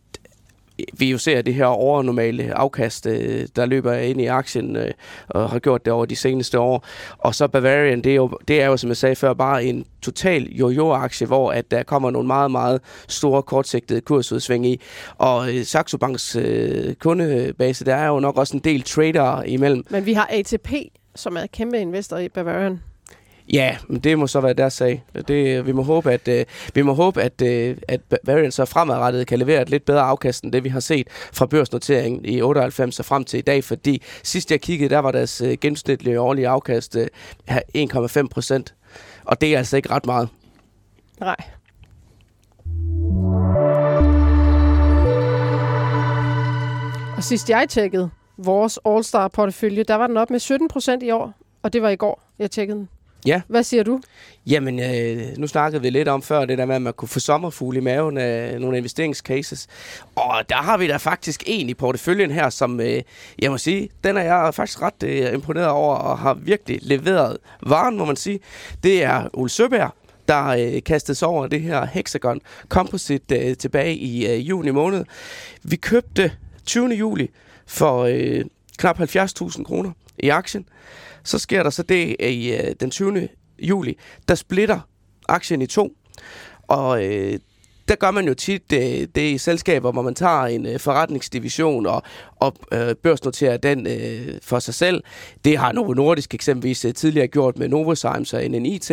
[0.99, 4.91] vi jo ser det her overnormale afkast, øh, der løber ind i aktien øh,
[5.29, 6.87] og har gjort det over de seneste år.
[7.19, 9.85] Og så Bavarian, det er jo, det er jo som jeg sagde før, bare en
[10.03, 14.81] total jojo-aktie, hvor at der kommer nogle meget, meget store kortsigtede kursudsving i.
[15.19, 19.85] Og øh, Saxo Banks øh, kundebase, der er jo nok også en del trader imellem.
[19.91, 20.73] Men vi har ATP,
[21.15, 22.81] som er kæmpe investor i Bavarian.
[23.53, 25.05] Ja, men det må så være deres sag.
[25.29, 26.45] Det, vi må håbe, at, øh,
[26.75, 30.45] vi må håbe, at, øh, at Varian så fremadrettet kan levere et lidt bedre afkast
[30.45, 34.03] end det, vi har set fra børsnoteringen i 98 og frem til i dag, fordi
[34.23, 37.07] sidst jeg kiggede, der var deres øh, gennemsnitlige årlige afkast øh,
[37.77, 38.75] 1,5 procent.
[39.25, 40.29] Og det er altså ikke ret meget.
[41.21, 41.37] Nej.
[47.17, 51.33] Og sidst jeg tjekkede vores All-Star-portefølje, der var den op med 17 procent i år,
[51.63, 52.89] og det var i går, jeg tjekkede den.
[53.27, 53.41] Ja.
[53.49, 54.01] Hvad siger du?
[54.47, 57.21] Jamen, øh, nu snakkede vi lidt om før det der med, at man kunne få
[57.21, 59.67] sommerfugle i maven af nogle investeringscases.
[60.15, 63.03] Og der har vi da faktisk en i porteføljen her, som øh,
[63.39, 67.37] jeg må sige, den er jeg faktisk ret øh, imponeret over og har virkelig leveret
[67.63, 68.41] varen, må man sige.
[68.83, 69.95] Det er Ole Søberg,
[70.29, 75.05] der øh, kastede sig over det her Hexagon Composite øh, tilbage i øh, juni måned.
[75.63, 76.33] Vi købte
[76.67, 76.89] 20.
[76.89, 77.31] juli
[77.67, 78.45] for øh,
[78.79, 80.67] knap 70.000 kroner i aktien.
[81.25, 83.29] Så sker der så det i øh, den 20.
[83.59, 83.99] juli,
[84.29, 84.81] der splitter
[85.29, 85.93] aktien i to.
[86.69, 87.39] Og øh,
[87.91, 91.87] der gør man jo tit det, det i selskaber, hvor man tager en øh, forretningsdivision
[91.87, 92.03] og,
[92.37, 95.03] og øh, børsnoterer den øh, for sig selv.
[95.45, 98.91] Det har Novo Nordisk eksempelvis øh, tidligere gjort med Novozymes og NNIT.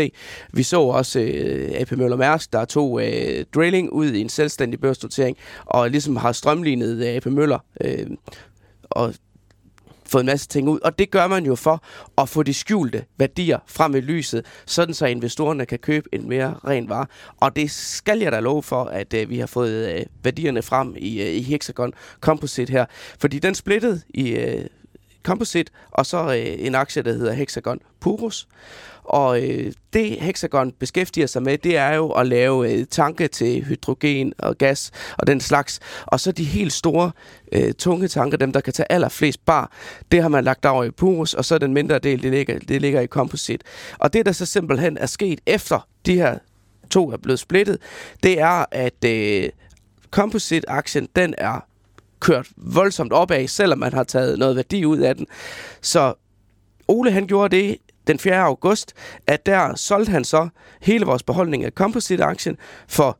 [0.53, 4.79] Vi så også øh, AP Møller Mærsk, der tog øh, drilling ud i en selvstændig
[4.79, 8.07] børsnotering og ligesom har strømlignet øh, AP Møller øh,
[8.83, 9.13] og
[10.09, 10.79] fået en masse ting ud.
[10.79, 11.83] Og det gør man jo for
[12.17, 16.55] at få de skjulte værdier frem i lyset, sådan så investorerne kan købe en mere
[16.67, 17.05] ren vare.
[17.37, 20.95] Og det skal jeg da love for, at uh, vi har fået uh, værdierne frem
[20.97, 22.85] i, uh, i Hexagon Composite her.
[23.19, 24.65] Fordi den splittede i uh,
[25.27, 28.47] Composite, og så øh, en aktie, der hedder Hexagon Purus.
[29.03, 33.63] Og øh, det Hexagon beskæftiger sig med, det er jo at lave øh, tanke til
[33.63, 35.79] hydrogen og gas og den slags.
[36.05, 37.11] Og så de helt store,
[37.51, 39.71] øh, tunge tanker, dem der kan tage allerflest bar,
[40.11, 42.81] det har man lagt over i Purus, og så den mindre del, det ligger, det
[42.81, 43.65] ligger i Composite.
[43.99, 46.37] Og det, der så simpelthen er sket efter de her
[46.89, 47.77] to er blevet splittet,
[48.23, 49.49] det er, at øh,
[50.11, 51.66] Composite-aktien, den er
[52.19, 55.27] kørt voldsomt opad, selvom man har taget noget værdi ud af den.
[55.81, 56.13] Så
[56.87, 58.35] Ole han gjorde det, den 4.
[58.39, 58.93] august,
[59.27, 60.49] at der solgte han så
[60.81, 62.57] hele vores beholdning af Composite-aktien
[62.87, 63.17] for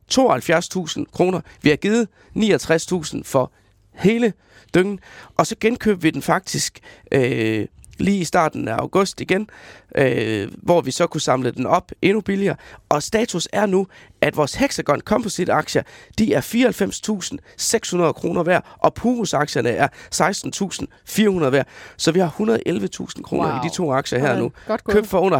[0.98, 1.40] 72.000 kroner.
[1.62, 3.52] Vi har givet 69.000 for
[3.92, 4.32] hele
[4.74, 5.00] dyngen,
[5.36, 6.80] og så genkøbte vi den faktisk
[7.12, 7.66] øh,
[7.98, 9.50] lige i starten af august igen,
[9.96, 12.56] øh, hvor vi så kunne samle den op endnu billigere.
[12.88, 13.86] Og status er nu,
[14.20, 15.82] at vores Hexagon Composite aktier,
[16.18, 21.66] de er 94.600 kroner værd, og Purus aktierne er 16.400 værd.
[21.96, 23.64] Så vi har 111.000 kroner wow.
[23.64, 24.52] i de to aktier her nu.
[24.88, 25.38] Købt for under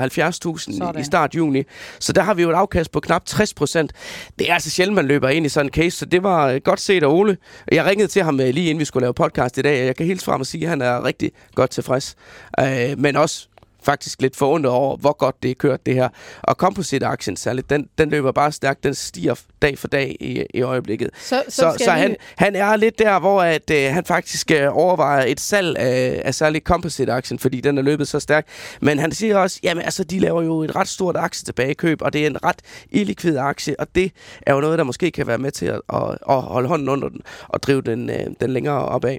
[0.94, 1.62] 70.000 i, start juni.
[1.98, 3.92] Så der har vi jo et afkast på knap 60 procent.
[4.38, 6.80] Det er altså sjældent, man løber ind i sådan en case, så det var godt
[6.80, 7.36] set af Ole.
[7.72, 9.96] Jeg ringede til ham øh, lige inden vi skulle lave podcast i dag, og jeg
[9.96, 12.16] kan helt frem og sige, at han er rigtig godt tilfreds.
[12.60, 13.48] Øh, men også
[13.82, 16.08] faktisk lidt forundret over, hvor godt det er kørt det her.
[16.42, 18.84] Og Composite-aktien særligt, den, den løber bare stærkt.
[18.84, 21.10] Den stiger dag for dag i, i øjeblikket.
[21.14, 24.76] Så, så, så, så han, han er lidt der, hvor at, øh, han faktisk øh,
[24.76, 28.48] overvejer et salg af, af særligt Composite-aktien, fordi den er løbet så stærkt.
[28.80, 32.12] Men han siger også, jamen altså, de laver jo et ret stort aktie tilbagekøb, og
[32.12, 32.58] det er en ret
[32.90, 34.12] illikvid aktie, og det
[34.42, 37.08] er jo noget, der måske kan være med til at, at, at holde hånden under
[37.08, 39.16] den og drive den, øh, den længere opad.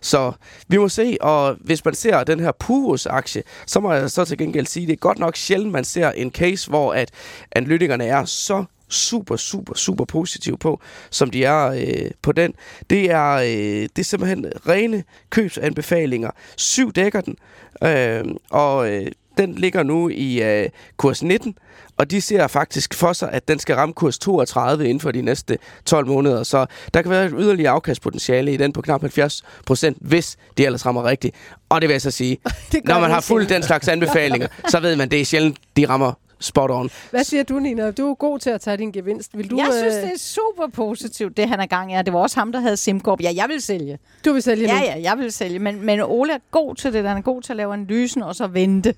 [0.00, 0.32] Så
[0.68, 4.38] vi må se, og hvis man ser den her Purus-aktie, så må jeg så til
[4.38, 7.10] gengæld sige, det er godt nok sjældent, man ser en case, hvor at
[7.52, 10.80] analytikerne er så super, super, super positiv på,
[11.10, 12.54] som de er øh, på den.
[12.90, 16.30] Det er, øh, det er simpelthen rene købsanbefalinger.
[16.56, 17.36] Syv dækker den,
[17.82, 19.06] øh, og øh,
[19.38, 21.54] den ligger nu i øh, kurs 19,
[21.96, 25.22] og de ser faktisk for sig, at den skal ramme kurs 32 inden for de
[25.22, 26.42] næste 12 måneder.
[26.42, 30.66] Så der kan være et yderligere afkastpotentiale i den på knap 70 procent, hvis de
[30.66, 31.34] ellers rammer rigtigt.
[31.68, 32.38] Og det vil jeg så sige,
[32.84, 36.12] når man har fuldt den slags anbefalinger, så ved man, det er sjældent, de rammer
[36.40, 36.90] spot on.
[37.10, 37.90] Hvad siger du, Nina?
[37.90, 39.38] Du er god til at tage din gevinst.
[39.38, 41.94] Vil du, jeg synes, øh, det er super positivt, det han er gang i.
[41.94, 43.20] Ja, Det var også ham, der havde SimCorp.
[43.22, 43.98] Ja, jeg vil sælge.
[44.24, 44.84] du vil sælge Ja, nu?
[44.84, 45.58] ja, jeg vil sælge.
[45.58, 47.08] Men, men Ole er god til det.
[47.08, 48.94] Han er god til at lave analysen og så vente.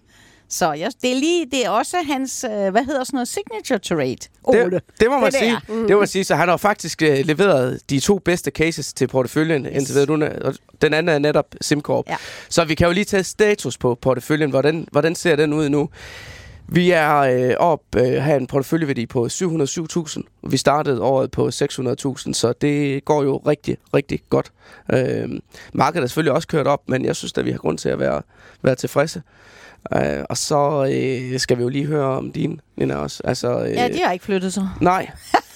[0.50, 3.78] Så jeg, det er lige, det er også hans, øh, hvad hedder sådan noget, signature
[3.78, 4.70] trade, Ole.
[4.70, 5.50] Det, det må man Det sige.
[5.50, 5.74] der.
[5.74, 6.24] Det må man sige.
[6.24, 9.72] Så han har faktisk øh, leveret de to bedste cases til porteføljen yes.
[9.74, 10.08] indtil.
[10.18, 12.04] Nu, og den anden er netop SimCorp.
[12.08, 12.16] Ja.
[12.48, 14.50] Så vi kan jo lige tage status på porteføljen.
[14.50, 15.88] Hvordan, hvordan ser den ud nu?
[16.72, 20.22] Vi er øh, op øh, have en porteføljeværdi på 707.000.
[20.48, 24.52] Vi startede året på 600.000, så det går jo rigtig, rigtig godt.
[24.92, 25.28] Øh,
[25.72, 27.98] markedet er selvfølgelig også kørt op, men jeg synes at vi har grund til at
[27.98, 28.22] være,
[28.62, 29.22] være tilfredse.
[29.94, 33.22] Øh, og så øh, skal vi jo lige høre om din, Nina, også.
[33.24, 34.68] Altså, øh, Ja, de har ikke flyttet sig.
[34.80, 35.10] Nej.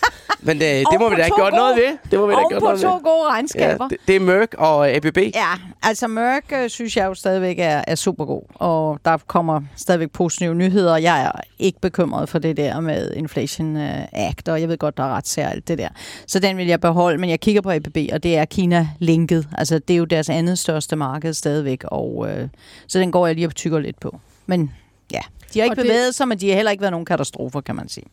[0.47, 1.99] Men det, det må vi da ikke to gøre noget gode- ved.
[2.11, 3.03] Det må vi da ikke Og gøre på noget to ved.
[3.03, 3.89] gode Ja, regnskaber.
[3.89, 5.17] det, det er Merck og ABB.
[5.19, 5.53] Ja,
[5.83, 10.11] altså Merck øh, synes jeg jo stadigvæk er, er super god, og der kommer stadigvæk
[10.11, 10.97] positive nyheder.
[10.97, 14.97] Jeg er ikke bekymret for det der med Inflation øh, Act, og jeg ved godt,
[14.97, 15.89] der er ret særligt det der.
[16.27, 19.49] Så den vil jeg beholde, men jeg kigger på ABB, og det er Kina-linket.
[19.59, 22.49] Altså det er jo deres andet største marked stadigvæk, og øh,
[22.87, 24.19] så den går jeg lige og tykker lidt på.
[24.47, 24.73] Men
[25.13, 25.21] ja,
[25.55, 27.61] de har ikke Og det- bevæget sig, men de har heller ikke været nogen katastrofer,
[27.61, 28.07] kan man sige.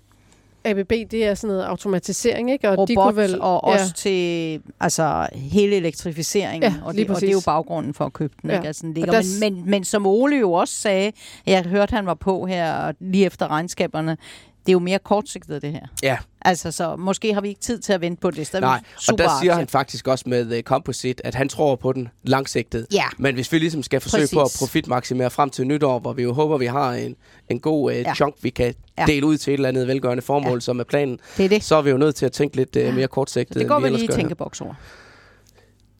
[0.66, 2.70] ABB, det er sådan noget automatisering, ikke?
[2.70, 7.22] Og Robot, de kunne vel, og også til altså, hele elektrificeringen, Ja, og, det, og
[7.22, 8.50] det er jo baggrunden for at købe den.
[8.50, 8.56] Ja.
[8.56, 8.68] Ikke?
[8.68, 11.12] Altså, den ligger, der- men, men, men som Ole jo også sagde,
[11.46, 14.18] jeg hørte, han var på her lige efter regnskaberne,
[14.66, 15.88] det er jo mere kortsigtet, det her.
[16.04, 18.48] Ja, Altså, så måske har vi ikke tid til at vente på det.
[18.48, 18.82] Så nej.
[19.00, 19.54] super Og der siger aktie.
[19.54, 22.88] han faktisk også med uh, Composite, at han tror på den langsigtet.
[22.94, 23.04] Ja.
[23.18, 24.34] Men hvis vi ligesom skal forsøge Præcis.
[24.34, 27.16] på at profitmaksimere frem til nytår, hvor vi jo håber, vi har en,
[27.50, 28.02] en god uh, Ja.
[28.02, 28.14] ja.
[28.16, 29.06] chunk, vi kan Ja.
[29.06, 30.54] dele ud til et eller andet velgørende formål, Ja.
[30.54, 30.60] ja.
[30.60, 31.64] som er planen, Det er det.
[31.64, 33.80] så er vi jo nødt til at tænke lidt uh, mere kortsigtet, Så det går
[33.80, 34.74] vi lige i tænkeboks over.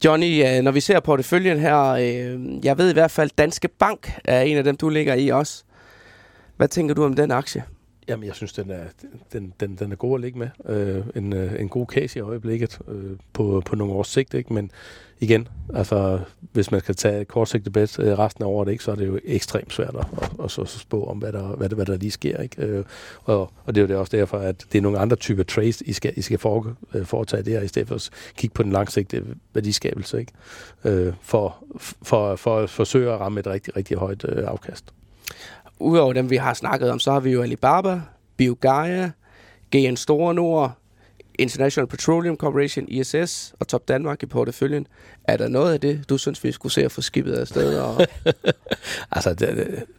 [0.06, 4.12] Johnny, øh, når vi ser porteføljen her, øh, jeg ved i hvert fald, Danske Bank
[4.26, 5.64] er en af dem, du ligger i også.
[6.58, 7.64] Hvad tænker du om den aktie?
[8.12, 8.84] Jamen, jeg synes, den er,
[9.34, 10.50] den, den, den er god at ligge med.
[10.66, 14.54] Øh, en, øh, en god case i øjeblikket øh, på, på nogle års sigt, ikke?
[14.54, 14.72] Men
[15.20, 16.20] igen, altså,
[16.52, 19.08] hvis man skal tage et kortsigtet bet øh, resten af året, ikke, så er det
[19.08, 21.86] jo ekstremt svært at, at, at, så, så spå om, hvad der, hvad, der, hvad
[21.86, 22.38] der lige sker.
[22.38, 22.62] Ikke?
[22.62, 22.86] Øh,
[23.24, 25.82] og, og det er jo det også derfor, at det er nogle andre typer trades,
[25.82, 28.72] I skal, I skal for, øh, foretage der, i stedet for at kigge på den
[28.72, 30.32] langsigtede værdiskabelse, ikke?
[30.84, 34.94] Øh, for, for, for at forsøge at ramme et rigtig, rigtig højt øh, afkast.
[35.82, 38.02] Udover dem, vi har snakket om, så har vi jo Alibaba,
[38.38, 39.12] BioGaia,
[39.76, 40.72] GN Store Nord,
[41.40, 44.88] International Petroleum Corporation, ISS og Top Danmark i porteføljen.
[45.24, 47.80] Er der noget af det, du synes, vi skulle se at få skibet afsted?
[47.80, 48.08] Og...
[49.12, 49.34] Altså,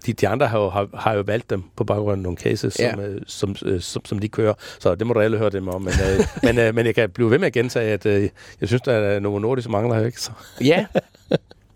[0.06, 2.78] de, de, andre har jo, har, har jo valgt dem på baggrund af nogle cases,
[2.80, 2.90] Ja.
[2.90, 4.54] som, øh, som, øh, som, som de kører.
[4.80, 5.82] Så det må du alle høre dem om.
[5.82, 8.28] Men, øh, men, øh, men jeg kan blive ved med at gentage, at øh,
[8.60, 10.20] jeg synes, der er Novo Nordisk mangler ikke?
[10.20, 10.30] Så,
[10.60, 10.86] ja.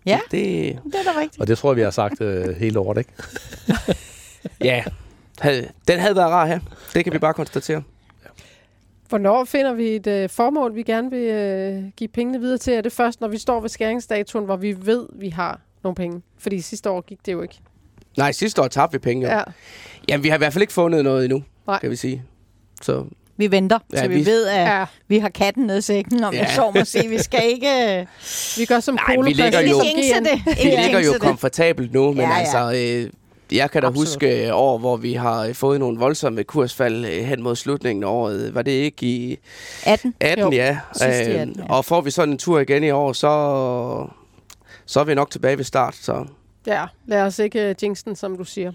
[0.07, 0.19] Ja.
[0.31, 1.41] Det, Det er da rigtigt.
[1.41, 3.11] og det tror jeg, vi har sagt øh, hele året, ikke?
[4.69, 4.83] ja.
[5.87, 6.59] Den havde været rar her.
[6.93, 7.83] Det kan vi bare konstatere.
[9.09, 12.73] Hvornår finder vi et øh, formål, vi gerne vil øh, give pengene videre til?
[12.73, 16.21] Er det først, når vi står ved skæringsdatoen, hvor vi ved, vi har nogle penge?
[16.37, 17.59] Fordi sidste år gik det jo ikke.
[18.17, 19.27] Nej, sidste år tabte vi penge.
[19.27, 19.33] Jo.
[19.37, 19.43] Ja.
[20.09, 21.79] Jamen, vi har i hvert fald ikke fundet noget endnu, Nej.
[21.79, 22.23] kan vi sige.
[22.81, 23.05] Så
[23.37, 24.85] Vi venter, Ja, så vi, vi- ved, at ja.
[25.07, 26.39] vi har katten ned i sækken, om Ja.
[26.39, 27.09] jeg så må sige.
[27.09, 27.99] Vi skal ikke...
[27.99, 28.05] øh,
[28.57, 30.55] Vi gør som Nej, vi ligger Ikke jo- jinxe det.
[30.63, 32.37] vi ligger jo komfortabelt nu, men Ja, ja.
[32.39, 32.71] altså...
[32.75, 33.09] Øh,
[33.51, 34.07] jeg kan da Absolut.
[34.07, 38.07] huske øh, år, hvor vi har øh, fået nogle voldsomme kursfald hen mod slutningen af
[38.07, 38.55] året.
[38.55, 39.37] Var det ikke i
[39.85, 40.13] 18.
[40.19, 40.51] 18, Jo.
[40.51, 40.77] ja.
[40.93, 41.73] Sidst i Øh, 18, ja.
[41.73, 44.07] Og får vi sådan en tur igen i år, så,
[44.85, 45.95] så er vi nok tilbage ved start.
[45.95, 46.25] Så
[46.67, 48.71] Ja, lad os ikke uh, jinx den, som du siger.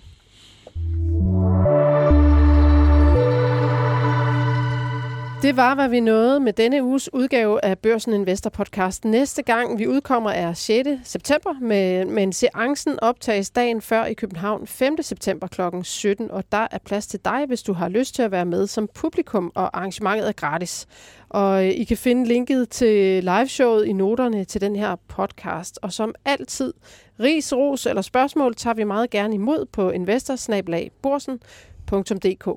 [5.42, 9.04] Det var, hvad vi nåede med denne uges udgave af Børsen Investor Podcast.
[9.04, 10.88] Næste gang vi udkommer er 6.
[11.04, 15.02] september, med, men seancen optages dagen før i København 5.
[15.02, 15.60] september kl.
[15.82, 18.66] 17, og der er plads til dig, hvis du har lyst til at være med
[18.66, 20.86] som publikum, og arrangementet er gratis.
[21.28, 25.78] Og øh, I kan finde linket til liveshowet i noterne til den her podcast.
[25.82, 26.72] Og som altid,
[27.20, 32.48] ris, ros eller spørgsmål tager vi meget gerne imod på investorsnabelagborsen.dk.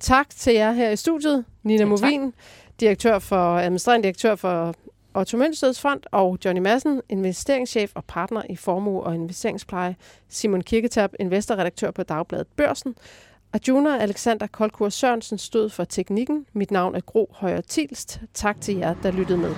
[0.00, 1.44] Tak til jer her i studiet.
[1.62, 2.02] Nina Ja, tak.
[2.02, 2.32] Movin,
[2.80, 4.74] direktør for, administrerende direktør for
[5.14, 9.96] Otto Mønsteds Fond, og Johnny Madsen, investeringschef og partner i formue og investeringspleje.
[10.28, 12.94] Simon Kirketab, investorredaktør på Dagbladet Børsen.
[13.52, 16.46] Arjuna Alexander Kolkur Sørensen stod for teknikken.
[16.52, 18.20] Mit navn er Gro Højer Tilst.
[18.34, 19.54] Tak til jer, der lyttede med.